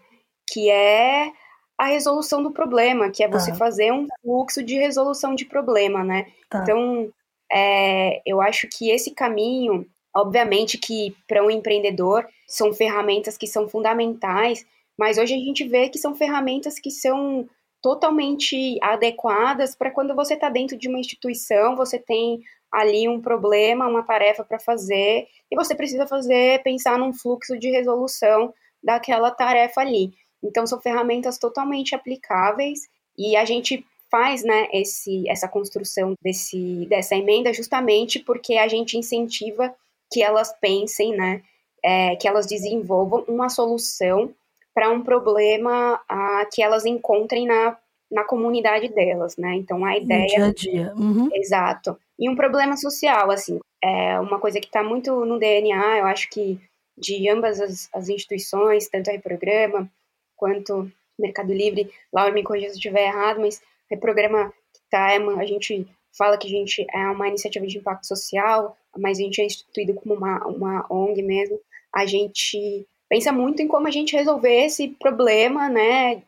[0.47, 1.31] Que é
[1.77, 3.57] a resolução do problema, que é você tá.
[3.57, 6.27] fazer um fluxo de resolução de problema, né?
[6.49, 6.61] Tá.
[6.63, 7.09] Então,
[7.51, 9.85] é, eu acho que esse caminho,
[10.17, 14.65] obviamente que para um empreendedor são ferramentas que são fundamentais,
[14.97, 17.47] mas hoje a gente vê que são ferramentas que são
[17.83, 22.39] totalmente adequadas para quando você está dentro de uma instituição, você tem
[22.71, 27.69] ali um problema, uma tarefa para fazer, e você precisa fazer, pensar num fluxo de
[27.69, 28.51] resolução
[28.83, 30.11] daquela tarefa ali.
[30.43, 32.79] Então são ferramentas totalmente aplicáveis
[33.17, 38.97] e a gente faz, né, esse, essa construção desse, dessa emenda justamente porque a gente
[38.97, 39.73] incentiva
[40.11, 41.41] que elas pensem, né,
[41.83, 44.33] é, que elas desenvolvam uma solução
[44.73, 47.77] para um problema a, que elas encontrem na,
[48.11, 49.55] na comunidade delas, né?
[49.55, 50.21] Então a ideia.
[50.21, 50.93] No dia a dia.
[50.95, 51.29] Uhum.
[51.33, 51.97] Exato.
[52.19, 56.29] E um problema social, assim, é uma coisa que está muito no DNA, eu acho
[56.29, 56.59] que
[56.97, 59.89] de ambas as, as instituições, tanto a Reprograma
[60.35, 61.91] quanto Mercado Livre.
[62.11, 64.51] Laura, me corrija se eu estiver errado, mas Reprograma
[64.89, 68.77] tá, é uma, a gente fala que a gente é uma iniciativa de impacto social,
[68.97, 71.59] mas a gente é instituído como uma, uma ONG mesmo.
[71.93, 76.21] A gente pensa muito em como a gente resolver esse problema, né,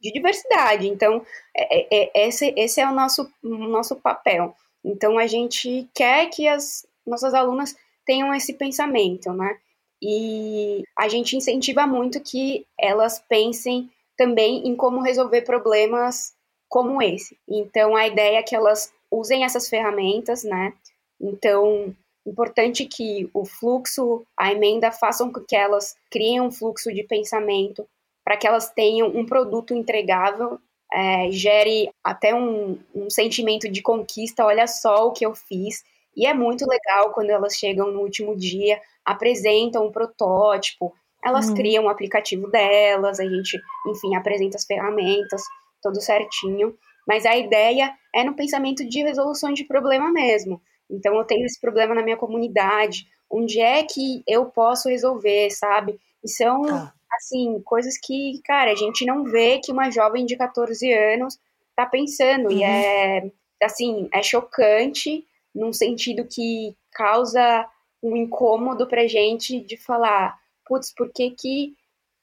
[0.00, 0.88] de diversidade.
[0.88, 1.24] Então,
[1.56, 4.54] é, é, é, esse, esse é o nosso, nosso papel.
[4.84, 9.56] Então, a gente quer que as nossas alunas tenham esse pensamento, né?
[10.02, 16.34] E a gente incentiva muito que elas pensem também em como resolver problemas
[16.68, 17.38] como esse.
[17.48, 20.72] Então, a ideia é que elas usem essas ferramentas, né?
[21.20, 21.94] Então,
[22.26, 27.86] Importante que o fluxo, a emenda façam com que elas criem um fluxo de pensamento
[28.24, 30.58] para que elas tenham um produto entregável,
[30.90, 34.46] é, gere até um, um sentimento de conquista.
[34.46, 35.84] Olha só o que eu fiz.
[36.16, 41.54] E é muito legal quando elas chegam no último dia, apresentam um protótipo, elas hum.
[41.54, 45.42] criam o um aplicativo delas, a gente, enfim, apresenta as ferramentas,
[45.82, 46.74] tudo certinho.
[47.06, 50.60] Mas a ideia é no pensamento de resolução de problema mesmo.
[50.90, 55.98] Então eu tenho esse problema na minha comunidade, onde é que eu posso resolver, sabe?
[56.22, 56.94] E são, tá.
[57.12, 61.38] assim, coisas que, cara, a gente não vê que uma jovem de 14 anos
[61.74, 62.46] tá pensando.
[62.46, 62.58] Uhum.
[62.58, 63.30] E é,
[63.62, 67.68] assim, é chocante num sentido que causa
[68.02, 71.74] um incômodo pra gente de falar, putz, por que que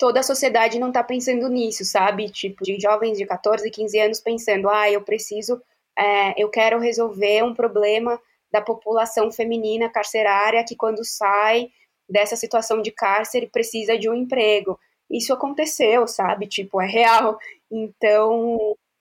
[0.01, 2.27] toda a sociedade não tá pensando nisso, sabe?
[2.27, 5.61] Tipo, de jovens de 14, 15 anos pensando, ah, eu preciso,
[5.95, 8.19] é, eu quero resolver um problema
[8.51, 11.69] da população feminina carcerária que quando sai
[12.09, 14.79] dessa situação de cárcere precisa de um emprego.
[15.07, 16.47] Isso aconteceu, sabe?
[16.47, 17.37] Tipo, é real.
[17.71, 18.57] Então,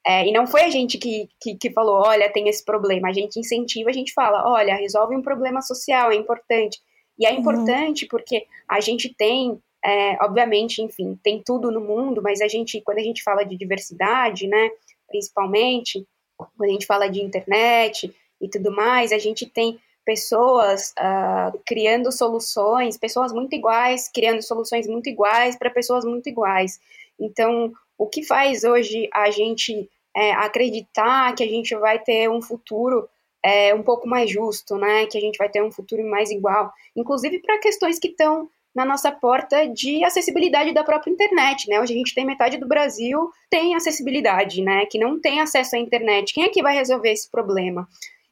[0.07, 3.09] é, e não foi a gente que, que, que, falou, olha, tem esse problema.
[3.09, 6.79] A gente incentiva, a gente fala, olha, resolve um problema social, é importante.
[7.19, 7.39] E é uhum.
[7.39, 12.81] importante porque a gente tem, é, obviamente, enfim, tem tudo no mundo, mas a gente,
[12.83, 14.71] quando a gente fala de diversidade, né,
[15.09, 21.59] principalmente, quando a gente fala de internet e tudo mais, a gente tem pessoas uh,
[21.67, 26.81] criando soluções, pessoas muito iguais, criando soluções muito iguais para pessoas muito iguais.
[27.19, 32.41] Então, o que faz hoje a gente é, acreditar que a gente vai ter um
[32.43, 33.09] futuro
[33.45, 35.07] é, um pouco mais justo, né?
[35.07, 38.85] Que a gente vai ter um futuro mais igual, inclusive para questões que estão na
[38.85, 41.81] nossa porta de acessibilidade da própria internet, né?
[41.81, 44.87] Hoje a gente tem metade do Brasil tem acessibilidade, né?
[44.87, 46.33] Que não tem acesso à internet.
[46.33, 47.89] Quem é que vai resolver esse problema?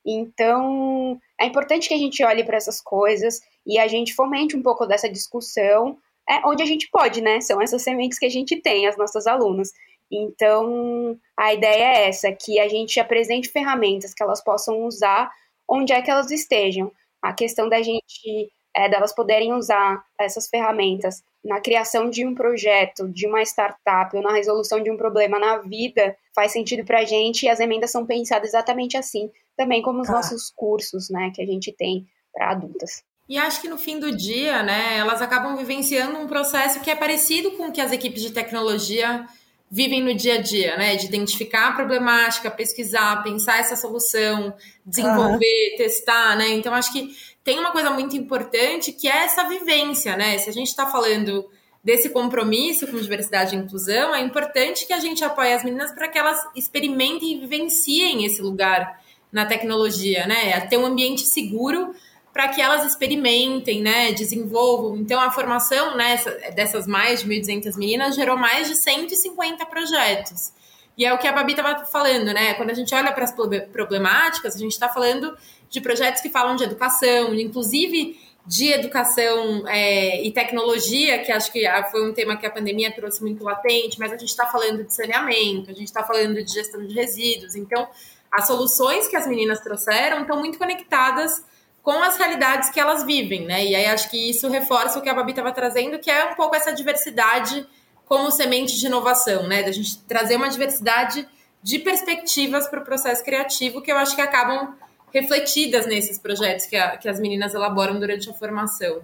[0.07, 4.63] Então, é importante que a gente olhe para essas coisas e a gente fomente um
[4.63, 7.41] pouco dessa discussão, é, onde a gente pode, né?
[7.41, 9.73] São essas sementes que a gente tem, as nossas alunas.
[10.11, 15.31] Então, a ideia é essa, que a gente apresente ferramentas que elas possam usar
[15.69, 16.91] onde é que elas estejam.
[17.21, 18.49] A questão da gente
[18.79, 24.23] é, delas poderem usar essas ferramentas na criação de um projeto, de uma startup ou
[24.23, 27.91] na resolução de um problema na vida faz sentido para a gente e as emendas
[27.91, 30.13] são pensadas exatamente assim, também como os ah.
[30.13, 33.03] nossos cursos, né, que a gente tem para adultas.
[33.29, 36.95] E acho que no fim do dia, né, elas acabam vivenciando um processo que é
[36.95, 39.27] parecido com o que as equipes de tecnologia
[39.71, 40.97] vivem no dia a dia, né?
[40.97, 45.77] De identificar a problemática, pesquisar, pensar essa solução, desenvolver, uhum.
[45.77, 46.49] testar, né?
[46.51, 47.15] Então acho que
[47.49, 50.37] tem uma coisa muito importante que é essa vivência, né?
[50.37, 51.49] Se a gente está falando
[51.83, 56.09] desse compromisso com diversidade e inclusão, é importante que a gente apoie as meninas para
[56.09, 59.01] que elas experimentem e vivenciem esse lugar
[59.33, 60.51] na tecnologia, né?
[60.51, 61.95] É ter um ambiente seguro
[62.35, 64.99] para que elas experimentem, né, desenvolvam.
[64.99, 66.21] Então, a formação né,
[66.55, 70.53] dessas mais de 1.200 meninas gerou mais de 150 projetos.
[70.99, 72.55] E é o que a Babi estava falando, né?
[72.55, 73.33] Quando a gente olha para as
[73.73, 75.39] problemáticas, a gente está falando
[75.71, 81.65] de projetos que falam de educação, inclusive de educação é, e tecnologia, que acho que
[81.91, 84.93] foi um tema que a pandemia trouxe muito latente, mas a gente está falando de
[84.93, 87.55] saneamento, a gente está falando de gestão de resíduos.
[87.55, 87.87] Então,
[88.33, 91.45] as soluções que as meninas trouxeram estão muito conectadas
[91.81, 93.65] com as realidades que elas vivem, né?
[93.65, 96.35] E aí acho que isso reforça o que a Babi estava trazendo, que é um
[96.35, 97.65] pouco essa diversidade
[98.09, 99.63] como semente de inovação, né?
[99.63, 101.29] Da gente trazer uma diversidade
[101.63, 104.75] de perspectivas para o processo criativo que eu acho que acabam
[105.13, 109.03] refletidas nesses projetos que, a, que as meninas elaboram durante a formação.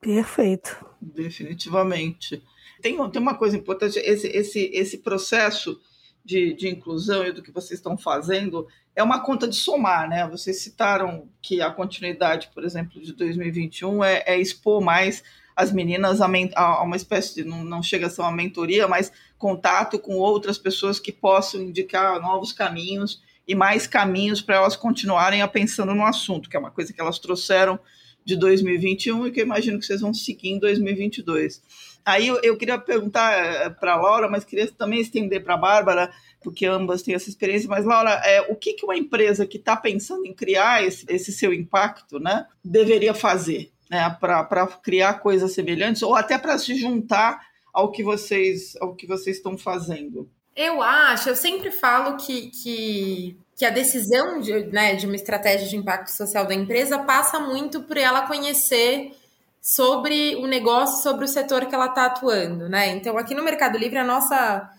[0.00, 0.86] Perfeito.
[1.00, 2.42] Definitivamente.
[2.80, 5.78] Tem, tem uma coisa importante, esse, esse, esse processo
[6.24, 10.26] de, de inclusão e do que vocês estão fazendo é uma conta de somar, né?
[10.28, 15.22] Vocês citaram que a continuidade, por exemplo, de 2021 é, é expor mais
[15.56, 19.10] as meninas a, a, uma espécie de, não, não chega a ser uma mentoria, mas
[19.38, 25.40] contato com outras pessoas que possam indicar novos caminhos e mais caminhos para elas continuarem
[25.40, 27.78] a pensando no assunto, que é uma coisa que elas trouxeram
[28.24, 31.62] de 2021 e que eu imagino que vocês vão seguir em 2022.
[32.04, 35.56] Aí eu, eu queria perguntar eh, para a Laura, mas queria também estender para a
[35.58, 37.68] Bárbara, porque ambas têm essa experiência.
[37.68, 41.32] Mas, Laura, é, o que, que uma empresa que está pensando em criar esse, esse,
[41.32, 47.40] seu impacto né, deveria fazer né, para criar coisas semelhantes ou até para se juntar
[47.72, 50.28] ao que vocês ao que vocês estão fazendo?
[50.56, 55.68] Eu acho, eu sempre falo que, que, que a decisão de, né, de uma estratégia
[55.68, 59.12] de impacto social da empresa passa muito por ela conhecer
[59.60, 62.88] sobre o negócio, sobre o setor que ela está atuando, né?
[62.90, 64.70] Então, aqui no Mercado Livre, a nossa,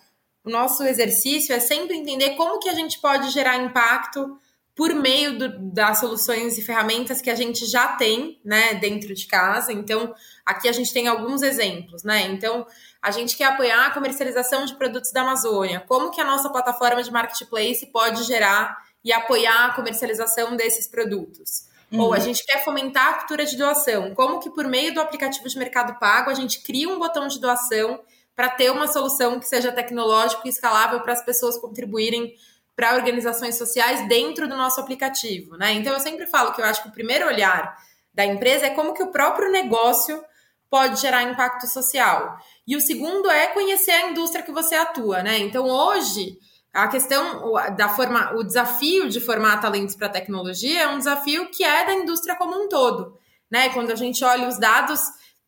[0.43, 4.39] o nosso exercício é sempre entender como que a gente pode gerar impacto
[4.77, 9.25] por meio do, das soluções e ferramentas que a gente já tem, né, dentro de
[9.25, 9.73] casa.
[9.73, 10.13] Então,
[10.45, 12.27] aqui a gente tem alguns exemplos, né?
[12.27, 12.63] Então,
[13.01, 15.83] a gente quer apoiar a comercialização de produtos da Amazônia.
[15.87, 21.65] Como que a nossa plataforma de marketplace pode gerar e apoiar a comercialização desses produtos?
[21.91, 22.01] Uhum.
[22.01, 24.13] Ou a gente quer fomentar a cultura de doação.
[24.13, 27.39] Como que por meio do aplicativo de Mercado Pago a gente cria um botão de
[27.39, 27.99] doação
[28.35, 32.35] para ter uma solução que seja tecnológica e escalável para as pessoas contribuírem
[32.77, 35.73] para organizações sociais dentro do nosso aplicativo, né?
[35.73, 37.75] Então eu sempre falo que eu acho que o primeiro olhar
[38.13, 40.23] da empresa é como que o próprio negócio
[40.69, 42.37] pode gerar impacto social.
[42.67, 45.39] E o segundo é conhecer a indústria que você atua, né?
[45.39, 46.37] Então hoje
[46.71, 51.63] a questão da forma, o desafio de formar talentos para tecnologia é um desafio que
[51.63, 53.17] é da indústria como um todo,
[53.49, 53.69] né?
[53.69, 55.01] Quando a gente olha os dados,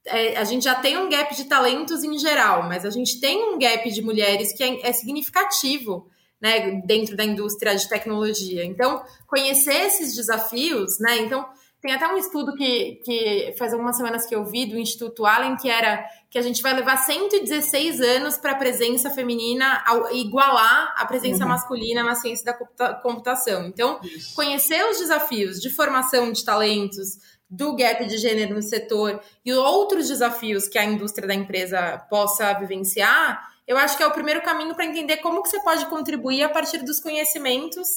[0.04, 3.54] é, a gente já tem um gap de talentos em geral, mas a gente tem
[3.54, 6.10] um gap de mulheres que é, é significativo,
[6.42, 6.82] né?
[6.86, 8.64] Dentro da indústria de tecnologia.
[8.66, 11.18] Então, conhecer esses desafios, né?
[11.20, 11.46] Então,
[11.82, 15.56] tem até um estudo que, que faz algumas semanas que eu vi do Instituto Allen,
[15.56, 20.94] que era que a gente vai levar 116 anos para a presença feminina ao, igualar
[20.98, 21.50] a presença uhum.
[21.50, 23.66] masculina na ciência da computação.
[23.66, 24.36] Então, Isso.
[24.36, 27.18] conhecer os desafios de formação de talentos,
[27.50, 32.54] do gap de gênero no setor e outros desafios que a indústria da empresa possa
[32.54, 36.42] vivenciar, eu acho que é o primeiro caminho para entender como que você pode contribuir
[36.42, 37.88] a partir dos conhecimentos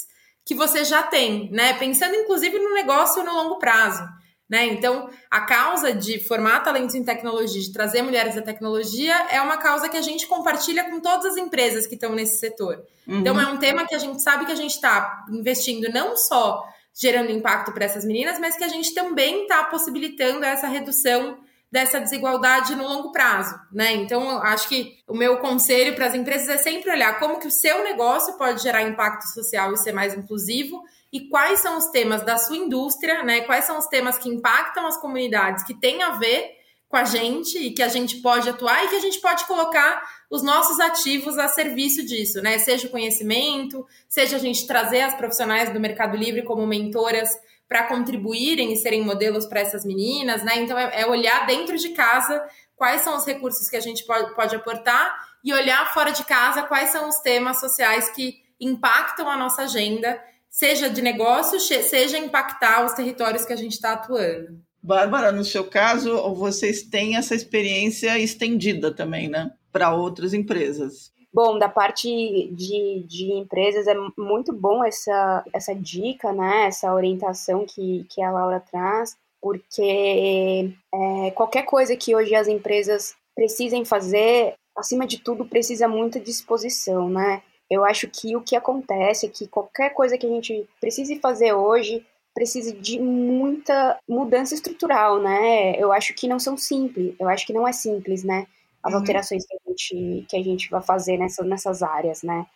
[0.45, 1.73] que você já tem, né?
[1.79, 4.07] Pensando inclusive no negócio no longo prazo.
[4.51, 4.67] Né?
[4.67, 9.57] Então, a causa de formar talentos em tecnologia, de trazer mulheres à tecnologia, é uma
[9.57, 12.85] causa que a gente compartilha com todas as empresas que estão nesse setor.
[13.09, 13.21] Uhum.
[13.21, 16.63] Então, é um tema que a gente sabe que a gente está investindo não só
[16.95, 21.39] gerando impacto para essas meninas, mas que a gente também está possibilitando essa redução
[21.73, 23.95] dessa desigualdade no longo prazo, né?
[23.95, 27.51] Então, acho que o meu conselho para as empresas é sempre olhar como que o
[27.51, 32.23] seu negócio pode gerar impacto social e ser mais inclusivo e quais são os temas
[32.23, 33.41] da sua indústria, né?
[33.41, 36.51] Quais são os temas que impactam as comunidades que têm a ver
[36.91, 40.03] com a gente e que a gente pode atuar e que a gente pode colocar
[40.31, 42.59] os nossos ativos a serviço disso, né?
[42.59, 47.31] Seja o conhecimento, seja a gente trazer as profissionais do Mercado Livre como mentoras
[47.73, 50.59] para contribuírem e serem modelos para essas meninas, né?
[50.59, 52.45] Então é, é, olhar dentro de casa
[52.77, 56.65] quais são os recursos que a gente pode, pode aportar e olhar fora de casa
[56.65, 62.85] quais são os temas sociais que impactam a nossa agenda, seja de negócio, seja impactar
[62.85, 64.61] os territórios que a gente está atuando.
[64.83, 69.51] Bárbara, no seu caso, vocês têm essa experiência estendida também, né?
[69.73, 71.11] Para outras empresas.
[71.35, 72.09] Bom, da parte
[72.53, 76.67] de, de empresas é muito bom essa, essa dica, né?
[76.67, 83.15] Essa orientação que, que a Laura traz, porque é, qualquer coisa que hoje as empresas
[83.35, 87.43] precisem fazer, acima de tudo, precisa muita disposição, né?
[87.71, 91.55] Eu acho que o que acontece é que qualquer coisa que a gente precise fazer
[91.55, 95.75] hoje precisa de muita mudança estrutural, né?
[95.79, 98.47] Eu acho que não são simples, eu acho que não é simples, né?
[98.83, 99.01] As uhum.
[99.01, 102.47] alterações que a gente, que a gente vai fazer nessa, nessas áreas, né?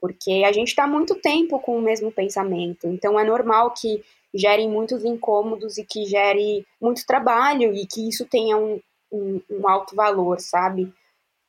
[0.00, 4.02] Porque a gente está muito tempo com o mesmo pensamento, então é normal que
[4.34, 9.68] gerem muitos incômodos e que gere muito trabalho e que isso tenha um, um, um
[9.68, 10.92] alto valor, sabe?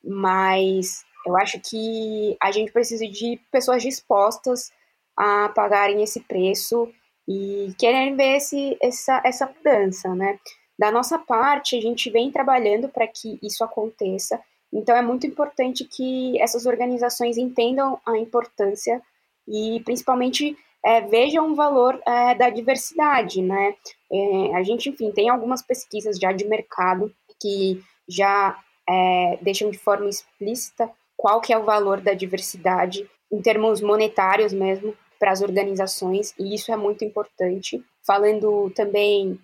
[0.02, 4.70] Mas eu acho que a gente precisa de pessoas dispostas
[5.16, 6.88] a pagarem esse preço
[7.26, 10.38] e querem ver esse, essa, essa mudança, né?
[10.78, 14.40] Da nossa parte, a gente vem trabalhando para que isso aconteça.
[14.72, 19.02] Então, é muito importante que essas organizações entendam a importância
[19.46, 23.74] e, principalmente, é, vejam o valor é, da diversidade, né?
[24.12, 28.56] É, a gente, enfim, tem algumas pesquisas já de mercado que já
[28.88, 34.52] é, deixam de forma explícita qual que é o valor da diversidade em termos monetários
[34.52, 37.82] mesmo para as organizações e isso é muito importante.
[38.06, 39.38] Falando também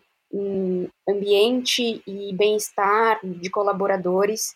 [1.08, 4.54] ambiente e bem-estar de colaboradores.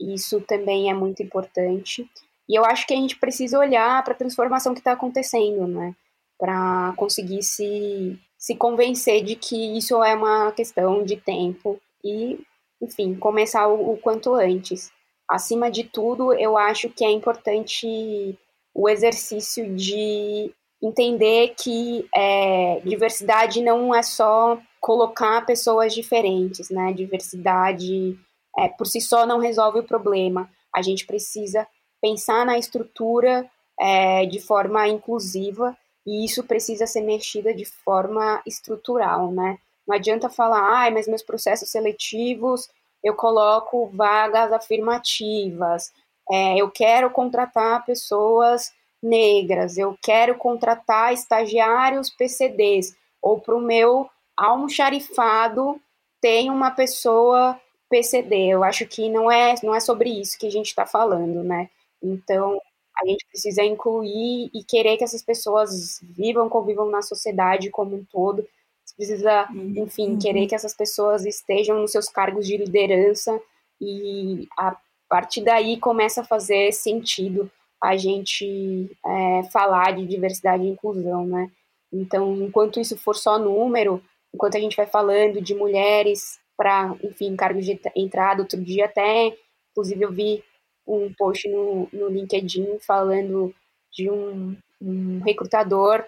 [0.00, 2.08] Isso também é muito importante.
[2.48, 5.94] E eu acho que a gente precisa olhar para a transformação que está acontecendo, né?
[6.38, 12.40] Para conseguir se, se convencer de que isso é uma questão de tempo e,
[12.80, 14.90] enfim, começar o, o quanto antes.
[15.28, 18.36] Acima de tudo, eu acho que é importante
[18.74, 26.92] o exercício de entender que é, diversidade não é só colocar pessoas diferentes, né?
[26.92, 28.18] Diversidade
[28.58, 30.50] é, por si só não resolve o problema.
[30.74, 31.66] A gente precisa
[32.00, 33.48] pensar na estrutura
[33.80, 39.56] é, de forma inclusiva e isso precisa ser mexido de forma estrutural, né?
[39.86, 42.68] Não adianta falar, ah, mas meus processos seletivos
[43.04, 45.92] eu coloco vagas afirmativas,
[46.30, 54.08] é, eu quero contratar pessoas negras, eu quero contratar estagiários PCDs, ou para o meu
[54.36, 55.80] almoxarifado
[56.20, 58.48] tem uma pessoa PCD.
[58.48, 61.68] Eu acho que não é, não é sobre isso que a gente está falando, né?
[62.02, 62.60] Então,
[63.00, 68.04] a gente precisa incluir e querer que essas pessoas vivam, convivam na sociedade como um
[68.04, 68.46] todo.
[68.84, 69.74] Você precisa, uhum.
[69.76, 70.18] enfim, uhum.
[70.18, 73.40] querer que essas pessoas estejam nos seus cargos de liderança
[73.80, 74.76] e a
[75.08, 77.50] partir daí começa a fazer sentido
[77.82, 81.50] a gente é, falar de diversidade e inclusão, né?
[81.92, 84.02] Então, enquanto isso for só número,
[84.34, 89.36] enquanto a gente vai falando de mulheres para, enfim, cargos de entrada, outro dia até,
[89.70, 90.44] inclusive eu vi
[90.86, 93.54] um post no, no LinkedIn falando
[93.92, 96.04] de um, um recrutador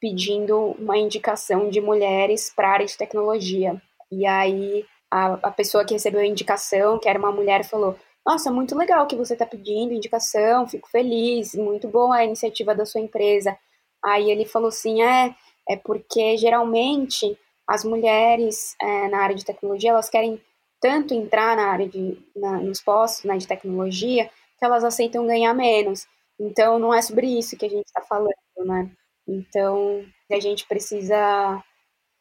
[0.00, 3.80] pedindo uma indicação de mulheres para a área de tecnologia.
[4.10, 7.96] E aí a, a pessoa que recebeu a indicação, que era uma mulher, falou:
[8.26, 12.84] Nossa, muito legal que você está pedindo indicação, fico feliz, muito boa a iniciativa da
[12.84, 13.56] sua empresa.
[14.04, 15.34] Aí ele falou assim: É,
[15.68, 20.40] é porque geralmente as mulheres é, na área de tecnologia, elas querem
[20.80, 25.54] tanto entrar na área de, na, nos postos né, de tecnologia, que elas aceitam ganhar
[25.54, 26.06] menos.
[26.38, 28.90] Então, não é sobre isso que a gente está falando, né?
[29.26, 31.62] Então, a gente precisa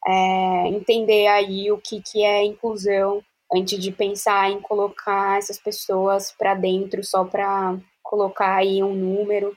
[0.05, 3.21] é, entender aí o que, que é inclusão
[3.53, 9.55] antes de pensar em colocar essas pessoas para dentro só para colocar aí um número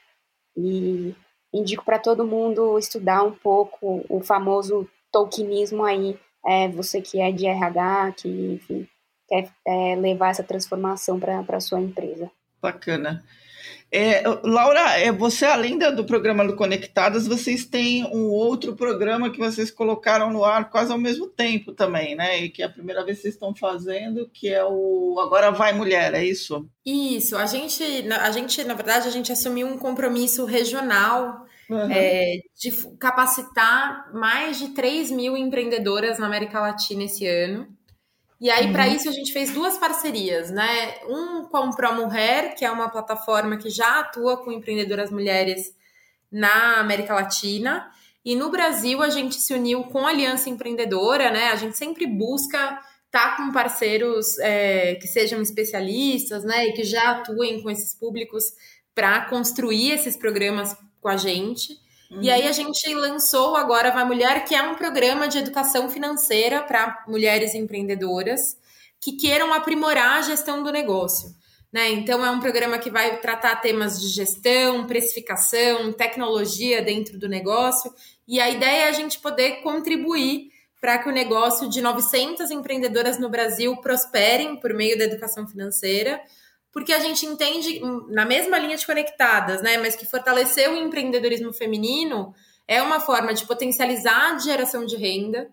[0.56, 1.14] e
[1.52, 7.32] indico para todo mundo estudar um pouco o famoso tokenismo aí, é, você que é
[7.32, 8.86] de RH, que enfim,
[9.26, 12.30] quer é, levar essa transformação para a sua empresa.
[12.60, 13.24] Bacana.
[13.90, 19.38] É, Laura, é, você além do programa do Conectadas, vocês têm um outro programa que
[19.38, 22.40] vocês colocaram no ar quase ao mesmo tempo também, né?
[22.40, 25.72] E que é a primeira vez que vocês estão fazendo, que é o Agora Vai
[25.72, 26.68] Mulher, é isso?
[26.84, 27.36] Isso.
[27.36, 31.90] A gente, a gente na verdade, a gente assumiu um compromisso regional uhum.
[31.90, 37.68] é, de capacitar mais de 3 mil empreendedoras na América Latina esse ano.
[38.40, 38.72] E aí, uhum.
[38.72, 40.94] para isso, a gente fez duas parcerias, né?
[41.08, 45.74] Um com a Mulher, que é uma plataforma que já atua com empreendedoras mulheres
[46.30, 47.90] na América Latina.
[48.24, 51.48] E no Brasil, a gente se uniu com a Aliança Empreendedora, né?
[51.48, 52.58] A gente sempre busca
[53.06, 56.66] estar tá com parceiros é, que sejam especialistas, né?
[56.66, 58.44] E que já atuem com esses públicos
[58.94, 60.76] para construir esses programas
[61.06, 61.78] com a gente.
[62.10, 62.20] Uhum.
[62.20, 66.60] E aí a gente lançou agora Vai Mulher, que é um programa de educação financeira
[66.62, 68.56] para mulheres empreendedoras
[69.00, 71.32] que queiram aprimorar a gestão do negócio.
[71.72, 71.90] Né?
[71.90, 77.94] Então é um programa que vai tratar temas de gestão, precificação, tecnologia dentro do negócio.
[78.26, 80.50] E a ideia é a gente poder contribuir
[80.80, 86.20] para que o negócio de 900 empreendedoras no Brasil prosperem por meio da educação financeira
[86.76, 91.50] porque a gente entende, na mesma linha de conectadas, né, mas que fortalecer o empreendedorismo
[91.50, 92.34] feminino
[92.68, 95.48] é uma forma de potencializar a geração de renda,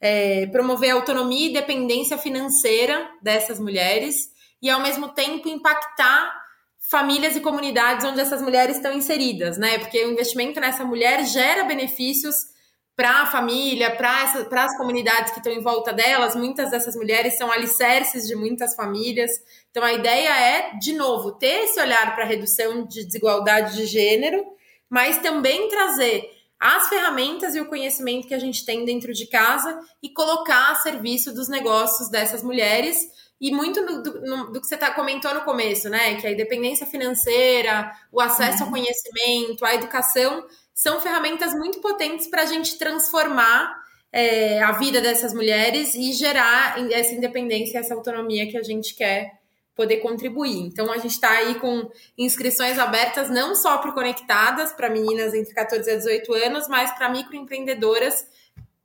[0.00, 4.14] é, promover autonomia e dependência financeira dessas mulheres
[4.62, 6.32] e, ao mesmo tempo, impactar
[6.88, 9.80] famílias e comunidades onde essas mulheres estão inseridas, né?
[9.80, 12.36] Porque o investimento nessa mulher gera benefícios
[12.98, 16.34] para a família, para as comunidades que estão em volta delas.
[16.34, 19.30] Muitas dessas mulheres são alicerces de muitas famílias.
[19.70, 23.86] Então, a ideia é, de novo, ter esse olhar para a redução de desigualdade de
[23.86, 24.44] gênero,
[24.90, 26.28] mas também trazer
[26.58, 30.74] as ferramentas e o conhecimento que a gente tem dentro de casa e colocar a
[30.74, 32.98] serviço dos negócios dessas mulheres.
[33.40, 36.16] E muito do, do, do que você tá, comentou no começo, né?
[36.16, 38.64] Que a independência financeira, o acesso uhum.
[38.64, 40.44] ao conhecimento, a educação
[40.78, 46.76] são ferramentas muito potentes para a gente transformar é, a vida dessas mulheres e gerar
[46.92, 49.40] essa independência, essa autonomia que a gente quer
[49.74, 50.60] poder contribuir.
[50.60, 55.52] Então, a gente está aí com inscrições abertas não só para Conectadas, para meninas entre
[55.52, 58.24] 14 e 18 anos, mas para microempreendedoras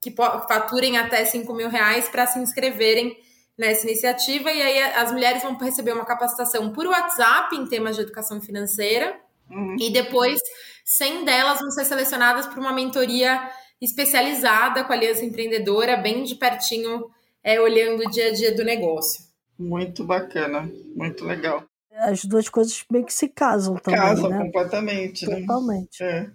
[0.02, 3.16] que faturem até 5 mil reais para se inscreverem
[3.56, 4.52] nessa iniciativa.
[4.52, 9.16] E aí as mulheres vão receber uma capacitação por WhatsApp em temas de educação financeira.
[9.52, 9.76] Uhum.
[9.80, 10.40] E depois
[10.84, 13.40] 100 delas vão ser selecionadas para uma mentoria
[13.82, 17.10] especializada com a Aliança Empreendedora, bem de pertinho,
[17.44, 19.24] é, olhando o dia a dia do negócio.
[19.58, 21.64] Muito bacana, muito legal.
[21.92, 24.00] As duas coisas meio que se casam também.
[24.00, 24.38] Casam né?
[24.40, 25.28] completamente.
[25.28, 25.42] Né?
[25.42, 26.02] Totalmente.
[26.02, 26.32] Né?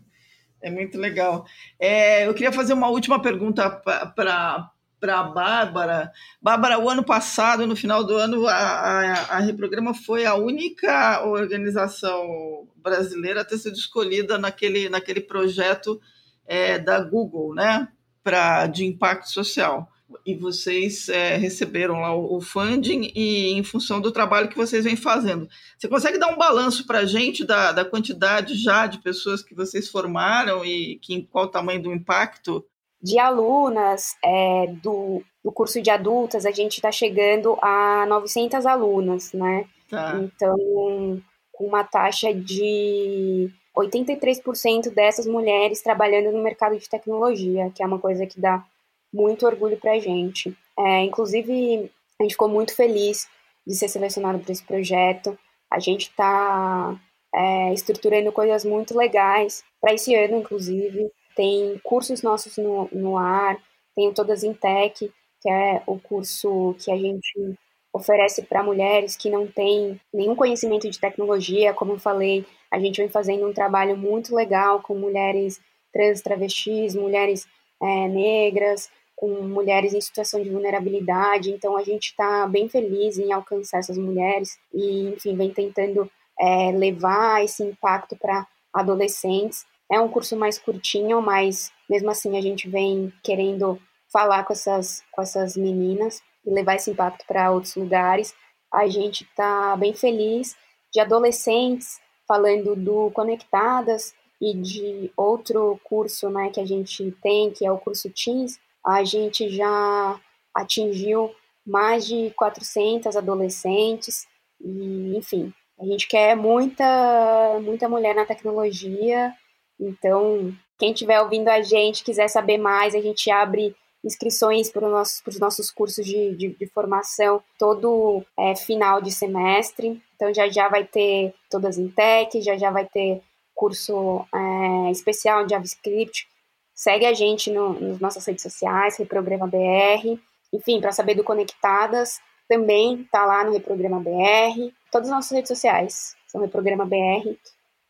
[0.62, 1.44] É, é muito legal.
[1.80, 4.70] É, eu queria fazer uma última pergunta para
[5.01, 6.12] para a Bárbara.
[6.40, 11.24] Bárbara, o ano passado, no final do ano, a, a, a, Reprograma foi a única
[11.24, 16.01] organização brasileira a ter sido escolhida naquele, naquele projeto
[16.46, 17.88] é, da Google, né,
[18.22, 19.88] pra, de impacto social.
[20.24, 24.84] E vocês é, receberam lá o, o, funding e em função do trabalho que vocês
[24.84, 25.46] vêm fazendo.
[25.76, 29.55] Você consegue dar um balanço para a gente da, da quantidade já de pessoas que
[29.55, 32.64] vocês formaram e que, qual o tamanho do impacto
[33.01, 39.32] de alunas é, do, do curso de adultas, a gente está chegando a 900 alunas,
[39.32, 39.66] né?
[39.88, 40.20] Tá.
[40.20, 41.22] Então,
[41.53, 47.99] com uma taxa de 83% dessas mulheres trabalhando no mercado de tecnologia, que é uma
[47.99, 48.64] coisa que dá
[49.12, 50.57] muito orgulho para a gente.
[50.76, 53.28] É, inclusive, a gente ficou muito feliz
[53.66, 55.38] de ser selecionado para esse projeto.
[55.70, 56.99] A gente está
[57.34, 63.57] é, estruturando coisas muito legais para esse ano, inclusive tem cursos nossos no, no ar,
[63.95, 65.09] tem Todas em Tech,
[65.41, 67.55] que é o curso que a gente
[67.93, 71.72] oferece para mulheres que não têm nenhum conhecimento de tecnologia.
[71.72, 75.61] Como eu falei, a gente vem fazendo um trabalho muito legal com mulheres
[75.93, 77.47] trans, travestis, mulheres
[77.80, 81.53] é, negras, com mulheres em situação de vulnerabilidade.
[81.53, 86.72] Então, a gente está bem feliz em alcançar essas mulheres e, enfim, vem tentando é,
[86.72, 92.68] levar esse impacto para adolescentes é um curso mais curtinho, mas mesmo assim a gente
[92.68, 93.80] vem querendo
[94.12, 98.34] falar com essas, com essas meninas e levar esse impacto para outros lugares.
[98.72, 100.57] A gente está bem feliz
[100.93, 107.66] de adolescentes falando do Conectadas e de outro curso né, que a gente tem, que
[107.66, 108.59] é o curso Teens.
[108.84, 110.20] A gente já
[110.55, 111.34] atingiu
[111.66, 114.26] mais de 400 adolescentes
[114.61, 119.32] e, enfim, a gente quer muita, muita mulher na tecnologia.
[119.81, 123.74] Então, quem estiver ouvindo a gente, quiser saber mais, a gente abre
[124.05, 130.01] inscrições para os nossos, nossos cursos de, de, de formação todo é, final de semestre.
[130.14, 133.20] Então já já vai ter todas em tech, já já vai ter
[133.55, 136.29] curso é, especial de JavaScript.
[136.74, 140.18] Segue a gente no, nas nossas redes sociais, Reprograma BR.
[140.53, 144.72] Enfim, para saber do Conectadas, também está lá no Reprograma BR.
[144.93, 147.37] Todas as nossas redes sociais são Reprograma BR.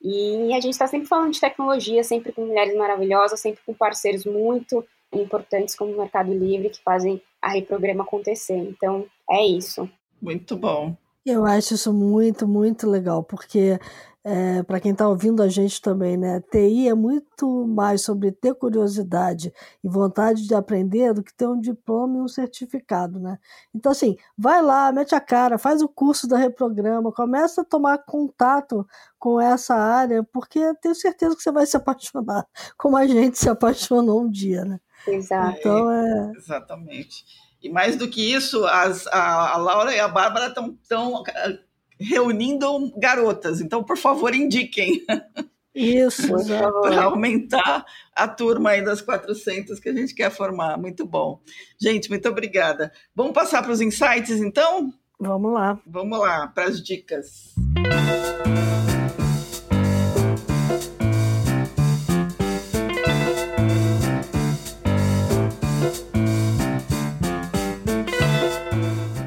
[0.00, 4.24] E a gente está sempre falando de tecnologia, sempre com mulheres maravilhosas, sempre com parceiros
[4.24, 8.56] muito importantes como o Mercado Livre que fazem a Reprograma acontecer.
[8.56, 9.88] Então, é isso.
[10.20, 10.96] Muito bom.
[11.24, 13.78] Eu acho isso muito, muito legal, porque
[14.30, 16.42] é, para quem está ouvindo a gente também, né?
[16.50, 19.50] TI é muito mais sobre ter curiosidade
[19.82, 23.38] e vontade de aprender do que ter um diploma e um certificado, né?
[23.74, 28.04] Então, assim, vai lá, mete a cara, faz o curso da Reprograma, começa a tomar
[28.04, 28.86] contato
[29.18, 33.48] com essa área, porque tenho certeza que você vai se apaixonar, como a gente se
[33.48, 34.78] apaixonou um dia, né?
[35.06, 35.58] Exato.
[35.58, 36.32] Então, é...
[36.36, 37.24] Exatamente.
[37.62, 41.58] E mais do que isso, as, a, a Laura e a Bárbara estão tão ah,
[42.00, 43.60] reunindo garotas.
[43.60, 45.04] Então, por favor, indiquem.
[45.74, 46.34] Isso,
[46.82, 50.76] para aumentar a turma aí das 400 que a gente quer formar.
[50.76, 51.40] Muito bom.
[51.80, 52.92] Gente, muito obrigada.
[53.14, 54.92] Vamos passar para os insights, então?
[55.20, 55.78] Vamos lá.
[55.86, 57.54] Vamos lá, para as dicas.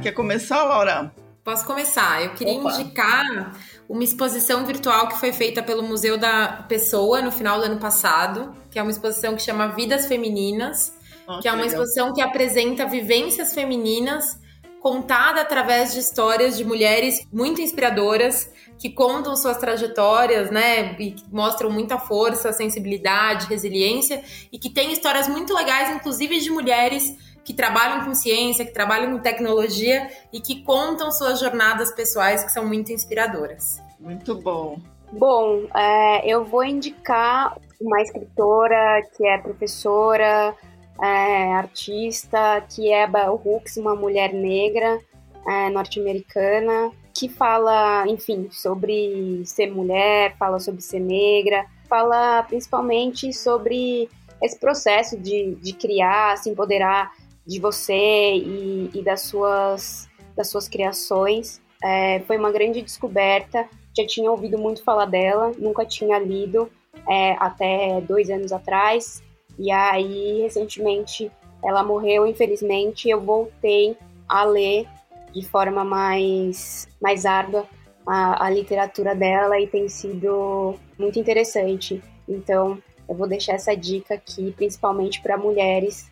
[0.01, 1.13] Quer começar, Laura?
[1.43, 2.23] Posso começar.
[2.23, 2.71] Eu queria Opa.
[2.71, 3.55] indicar
[3.89, 8.53] uma exposição virtual que foi feita pelo Museu da Pessoa no final do ano passado,
[8.69, 10.93] que é uma exposição que chama Vidas Femininas,
[11.41, 11.67] que é uma legal.
[11.67, 14.39] exposição que apresenta vivências femininas
[14.81, 21.69] contada através de histórias de mulheres muito inspiradoras que contam suas trajetórias, né, e mostram
[21.69, 28.05] muita força, sensibilidade, resiliência e que tem histórias muito legais, inclusive de mulheres que trabalham
[28.05, 32.91] com ciência, que trabalham com tecnologia e que contam suas jornadas pessoais que são muito
[32.91, 33.81] inspiradoras.
[33.99, 34.79] Muito bom.
[35.11, 40.55] Bom, é, eu vou indicar uma escritora que é professora,
[41.01, 44.99] é, artista, que é Bell Hooks, uma mulher negra
[45.47, 54.09] é, norte-americana, que fala, enfim, sobre ser mulher, fala sobre ser negra, fala principalmente sobre
[54.41, 57.11] esse processo de, de criar, se empoderar
[57.45, 61.61] de você e, e das, suas, das suas criações.
[61.83, 63.67] É, foi uma grande descoberta.
[63.97, 66.69] Já tinha ouvido muito falar dela, nunca tinha lido
[67.09, 69.21] é, até dois anos atrás.
[69.57, 71.31] E aí, recentemente,
[71.63, 73.09] ela morreu, infelizmente.
[73.09, 74.87] Eu voltei a ler
[75.33, 77.65] de forma mais, mais árdua
[78.05, 82.01] a, a literatura dela e tem sido muito interessante.
[82.27, 86.10] Então, eu vou deixar essa dica aqui, principalmente para mulheres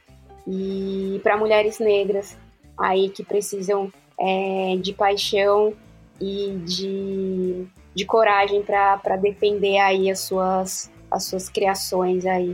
[0.50, 2.36] e para mulheres negras
[2.76, 5.74] aí que precisam é, de paixão
[6.20, 12.54] e de, de coragem para defender aí as suas, as suas criações aí.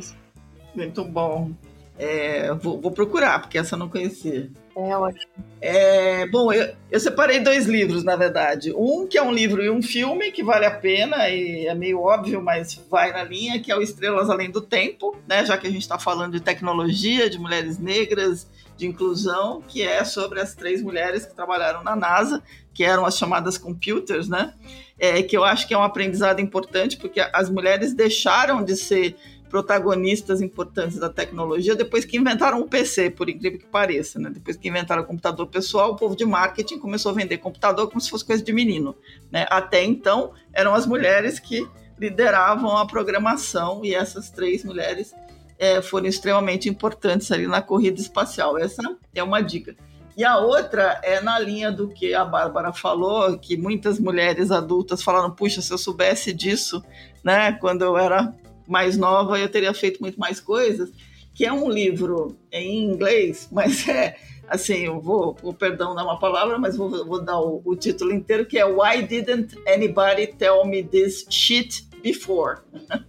[0.76, 1.52] Muito bom.
[1.98, 4.52] É, vou, vou, procurar, porque essa eu não conhecia.
[4.76, 5.32] É ótimo.
[5.62, 8.74] É, bom, eu, eu, separei dois livros, na verdade.
[8.76, 12.02] Um que é um livro e um filme que vale a pena, e é meio
[12.02, 15.46] óbvio, mas vai na linha, que é o Estrelas Além do Tempo, né?
[15.46, 20.04] Já que a gente está falando de tecnologia, de mulheres negras, de inclusão, que é
[20.04, 24.54] sobre as três mulheres que trabalharam na NASA, que eram as chamadas computers, né?
[25.00, 29.16] É, que eu acho que é um aprendizado importante, porque as mulheres deixaram de ser
[29.56, 34.20] protagonistas importantes da tecnologia depois que inventaram o PC, por incrível que pareça.
[34.20, 34.30] Né?
[34.30, 38.02] Depois que inventaram o computador pessoal, o povo de marketing começou a vender computador como
[38.02, 38.94] se fosse coisa de menino.
[39.32, 39.46] Né?
[39.50, 41.66] Até então, eram as mulheres que
[41.98, 45.16] lideravam a programação e essas três mulheres
[45.58, 48.58] é, foram extremamente importantes ali na corrida espacial.
[48.58, 48.82] Essa
[49.14, 49.74] é uma dica.
[50.18, 55.02] E a outra é na linha do que a Bárbara falou, que muitas mulheres adultas
[55.02, 56.84] falaram: puxa, se eu soubesse disso,
[57.24, 58.34] né, quando eu era
[58.68, 60.92] mais nova, eu teria feito muito mais coisas,
[61.34, 64.16] que é um livro em inglês, mas é
[64.48, 68.14] assim, eu vou, o perdão dar uma palavra, mas vou, vou dar o, o, título
[68.14, 72.60] inteiro, que é Why Didn't Anybody Tell Me This Shit Before?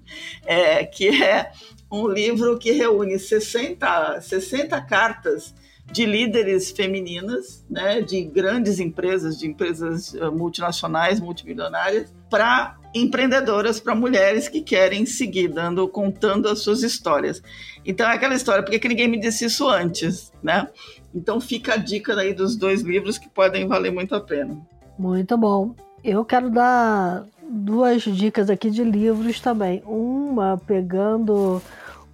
[0.46, 1.52] é, que é
[1.90, 5.54] um livro que reúne 60, 60 cartas
[5.92, 13.94] de líderes femininas, né, de grandes empresas, de empresas eh, multinacionais, multimilionárias, para empreendedoras, para
[13.94, 17.42] mulheres que querem seguir dando, contando as suas histórias.
[17.84, 20.68] Então é aquela história, por que ninguém me disse isso antes, né?
[21.14, 24.58] Então fica a dica aí dos dois livros que podem valer muito a pena.
[24.98, 25.74] Muito bom.
[26.02, 29.82] Eu quero dar duas dicas aqui de livros também.
[29.86, 31.62] Uma pegando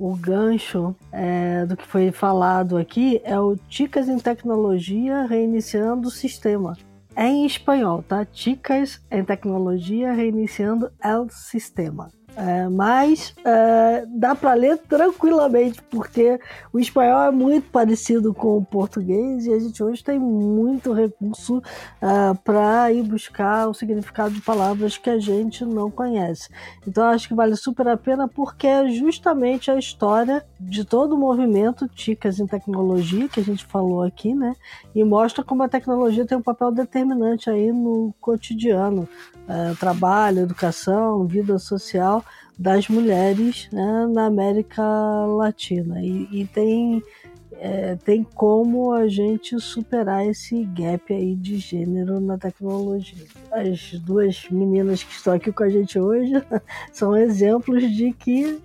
[0.03, 6.11] o gancho é, do que foi falado aqui é o Ticas em Tecnologia Reiniciando o
[6.11, 6.77] Sistema.
[7.15, 8.25] É em espanhol, tá?
[8.25, 12.11] Ticas em Tecnologia Reiniciando o Sistema.
[12.35, 16.41] É, mas é, dá para ler tranquilamente, porque
[16.73, 21.63] o espanhol é muito parecido com o português e a gente hoje tem muito recurso
[22.01, 26.49] é, para ir buscar o significado de palavras que a gente não conhece.
[26.87, 31.19] Então acho que vale super a pena porque é justamente a história de todo o
[31.19, 34.55] movimento Ticas em Tecnologia que a gente falou aqui, né?
[34.95, 39.07] E mostra como a tecnologia tem um papel determinante aí no cotidiano,
[39.47, 42.22] é, trabalho, educação, vida social
[42.59, 44.83] das mulheres né, na América
[45.27, 46.03] Latina.
[46.03, 47.03] E, e tem,
[47.53, 53.25] é, tem como a gente superar esse gap aí de gênero na tecnologia.
[53.51, 56.33] As duas meninas que estão aqui com a gente hoje
[56.93, 58.61] são exemplos de que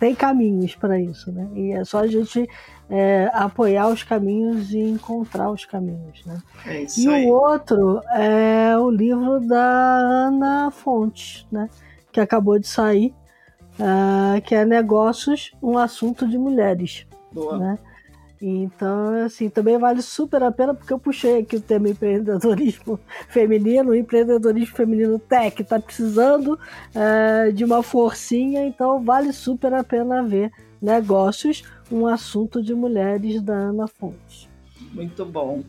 [0.00, 1.46] tem caminhos para isso, né?
[1.54, 2.48] E é só a gente
[2.88, 6.38] é, apoiar os caminhos e encontrar os caminhos, né?
[6.66, 7.26] É isso e aí.
[7.26, 11.68] o outro é o livro da Ana Fontes, né?
[12.10, 13.14] Que acabou de sair,
[13.80, 17.06] uh, que é Negócios, um assunto de mulheres.
[17.32, 17.58] Boa.
[17.58, 17.78] Né?
[18.42, 23.94] Então, assim, também vale super a pena, porque eu puxei aqui o tema empreendedorismo feminino,
[23.94, 26.58] empreendedorismo feminino tech está precisando
[26.94, 30.50] uh, de uma forcinha, então vale super a pena ver
[30.80, 31.62] negócios,
[31.92, 34.48] um assunto de mulheres da Ana Fontes.
[34.94, 35.62] Muito bom.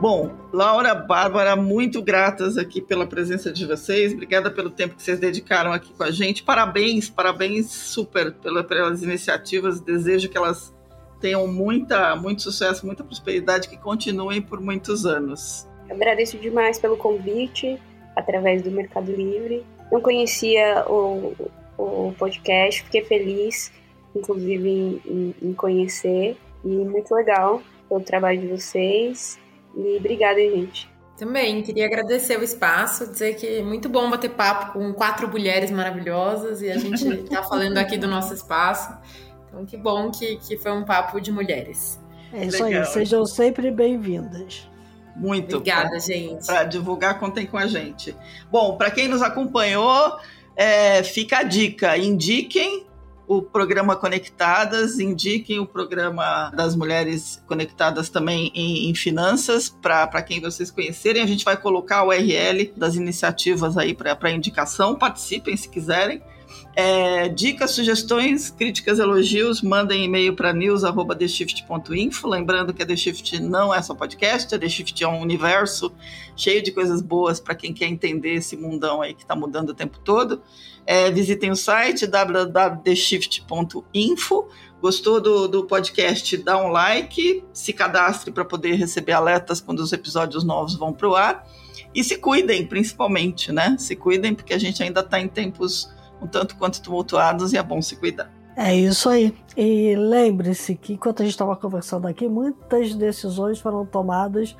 [0.00, 4.12] Bom, Laura, Bárbara, muito gratas aqui pela presença de vocês.
[4.12, 6.44] Obrigada pelo tempo que vocês dedicaram aqui com a gente.
[6.44, 9.80] Parabéns, parabéns super pela, pelas iniciativas.
[9.80, 10.72] Desejo que elas
[11.20, 15.66] tenham muita, muito sucesso, muita prosperidade, que continuem por muitos anos.
[15.90, 17.76] Agradeço demais pelo convite
[18.14, 19.66] através do Mercado Livre.
[19.90, 21.34] Não conhecia o,
[21.76, 23.72] o podcast, fiquei feliz,
[24.14, 26.36] inclusive, em, em conhecer.
[26.64, 29.40] E muito legal pelo trabalho de vocês.
[29.76, 30.90] E obrigada, gente.
[31.16, 35.70] Também queria agradecer o espaço, dizer que é muito bom bater papo com quatro mulheres
[35.70, 38.96] maravilhosas e a gente está falando aqui do nosso espaço.
[39.48, 42.00] Então, que bom que, que foi um papo de mulheres.
[42.32, 42.82] É isso Legal.
[42.82, 44.68] aí, sejam sempre bem-vindas.
[45.16, 45.56] Muito.
[45.56, 46.46] Obrigada, pra, gente.
[46.46, 48.14] Para divulgar, contem com a gente.
[48.50, 50.16] Bom, para quem nos acompanhou,
[50.54, 52.86] é, fica a dica: indiquem
[53.28, 60.40] o programa Conectadas, indiquem o programa das mulheres conectadas também em, em finanças, para quem
[60.40, 61.22] vocês conhecerem.
[61.22, 66.22] A gente vai colocar o URL das iniciativas aí para indicação, participem se quiserem.
[66.74, 72.28] É, dicas, sugestões, críticas, elogios, mandem e-mail para news.theshift.info.
[72.28, 75.92] Lembrando que a The Shift não é só podcast, a The Shift é um universo
[76.36, 79.74] cheio de coisas boas para quem quer entender esse mundão aí que está mudando o
[79.74, 80.40] tempo todo.
[80.86, 84.48] É, visitem o site www.theshift.info.
[84.80, 86.36] Gostou do, do podcast?
[86.36, 91.08] Dá um like, se cadastre para poder receber alertas quando os episódios novos vão para
[91.08, 91.44] o ar.
[91.94, 93.76] E se cuidem, principalmente, né?
[93.78, 95.90] Se cuidem, porque a gente ainda está em tempos
[96.20, 98.30] um tanto quanto tumultuados e é bom se cuidar.
[98.56, 99.32] É isso aí.
[99.56, 104.56] E lembre-se que enquanto a gente estava conversando aqui, muitas decisões foram tomadas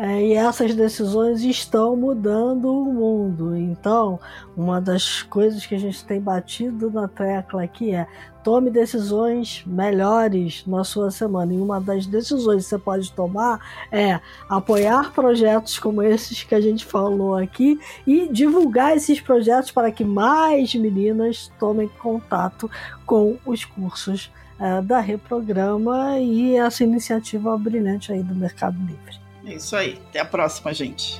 [0.00, 3.56] é, e essas decisões estão mudando o mundo.
[3.56, 4.20] Então,
[4.56, 8.06] uma das coisas que a gente tem batido na tecla aqui é
[8.44, 11.52] tome decisões melhores na sua semana.
[11.52, 13.58] E uma das decisões que você pode tomar
[13.90, 19.90] é apoiar projetos como esses que a gente falou aqui e divulgar esses projetos para
[19.90, 22.70] que mais meninas tomem contato
[23.04, 24.30] com os cursos
[24.60, 29.27] é, da Reprograma e essa iniciativa brilhante aí do Mercado Livre.
[29.48, 29.98] É isso aí.
[30.10, 31.18] Até a próxima, gente.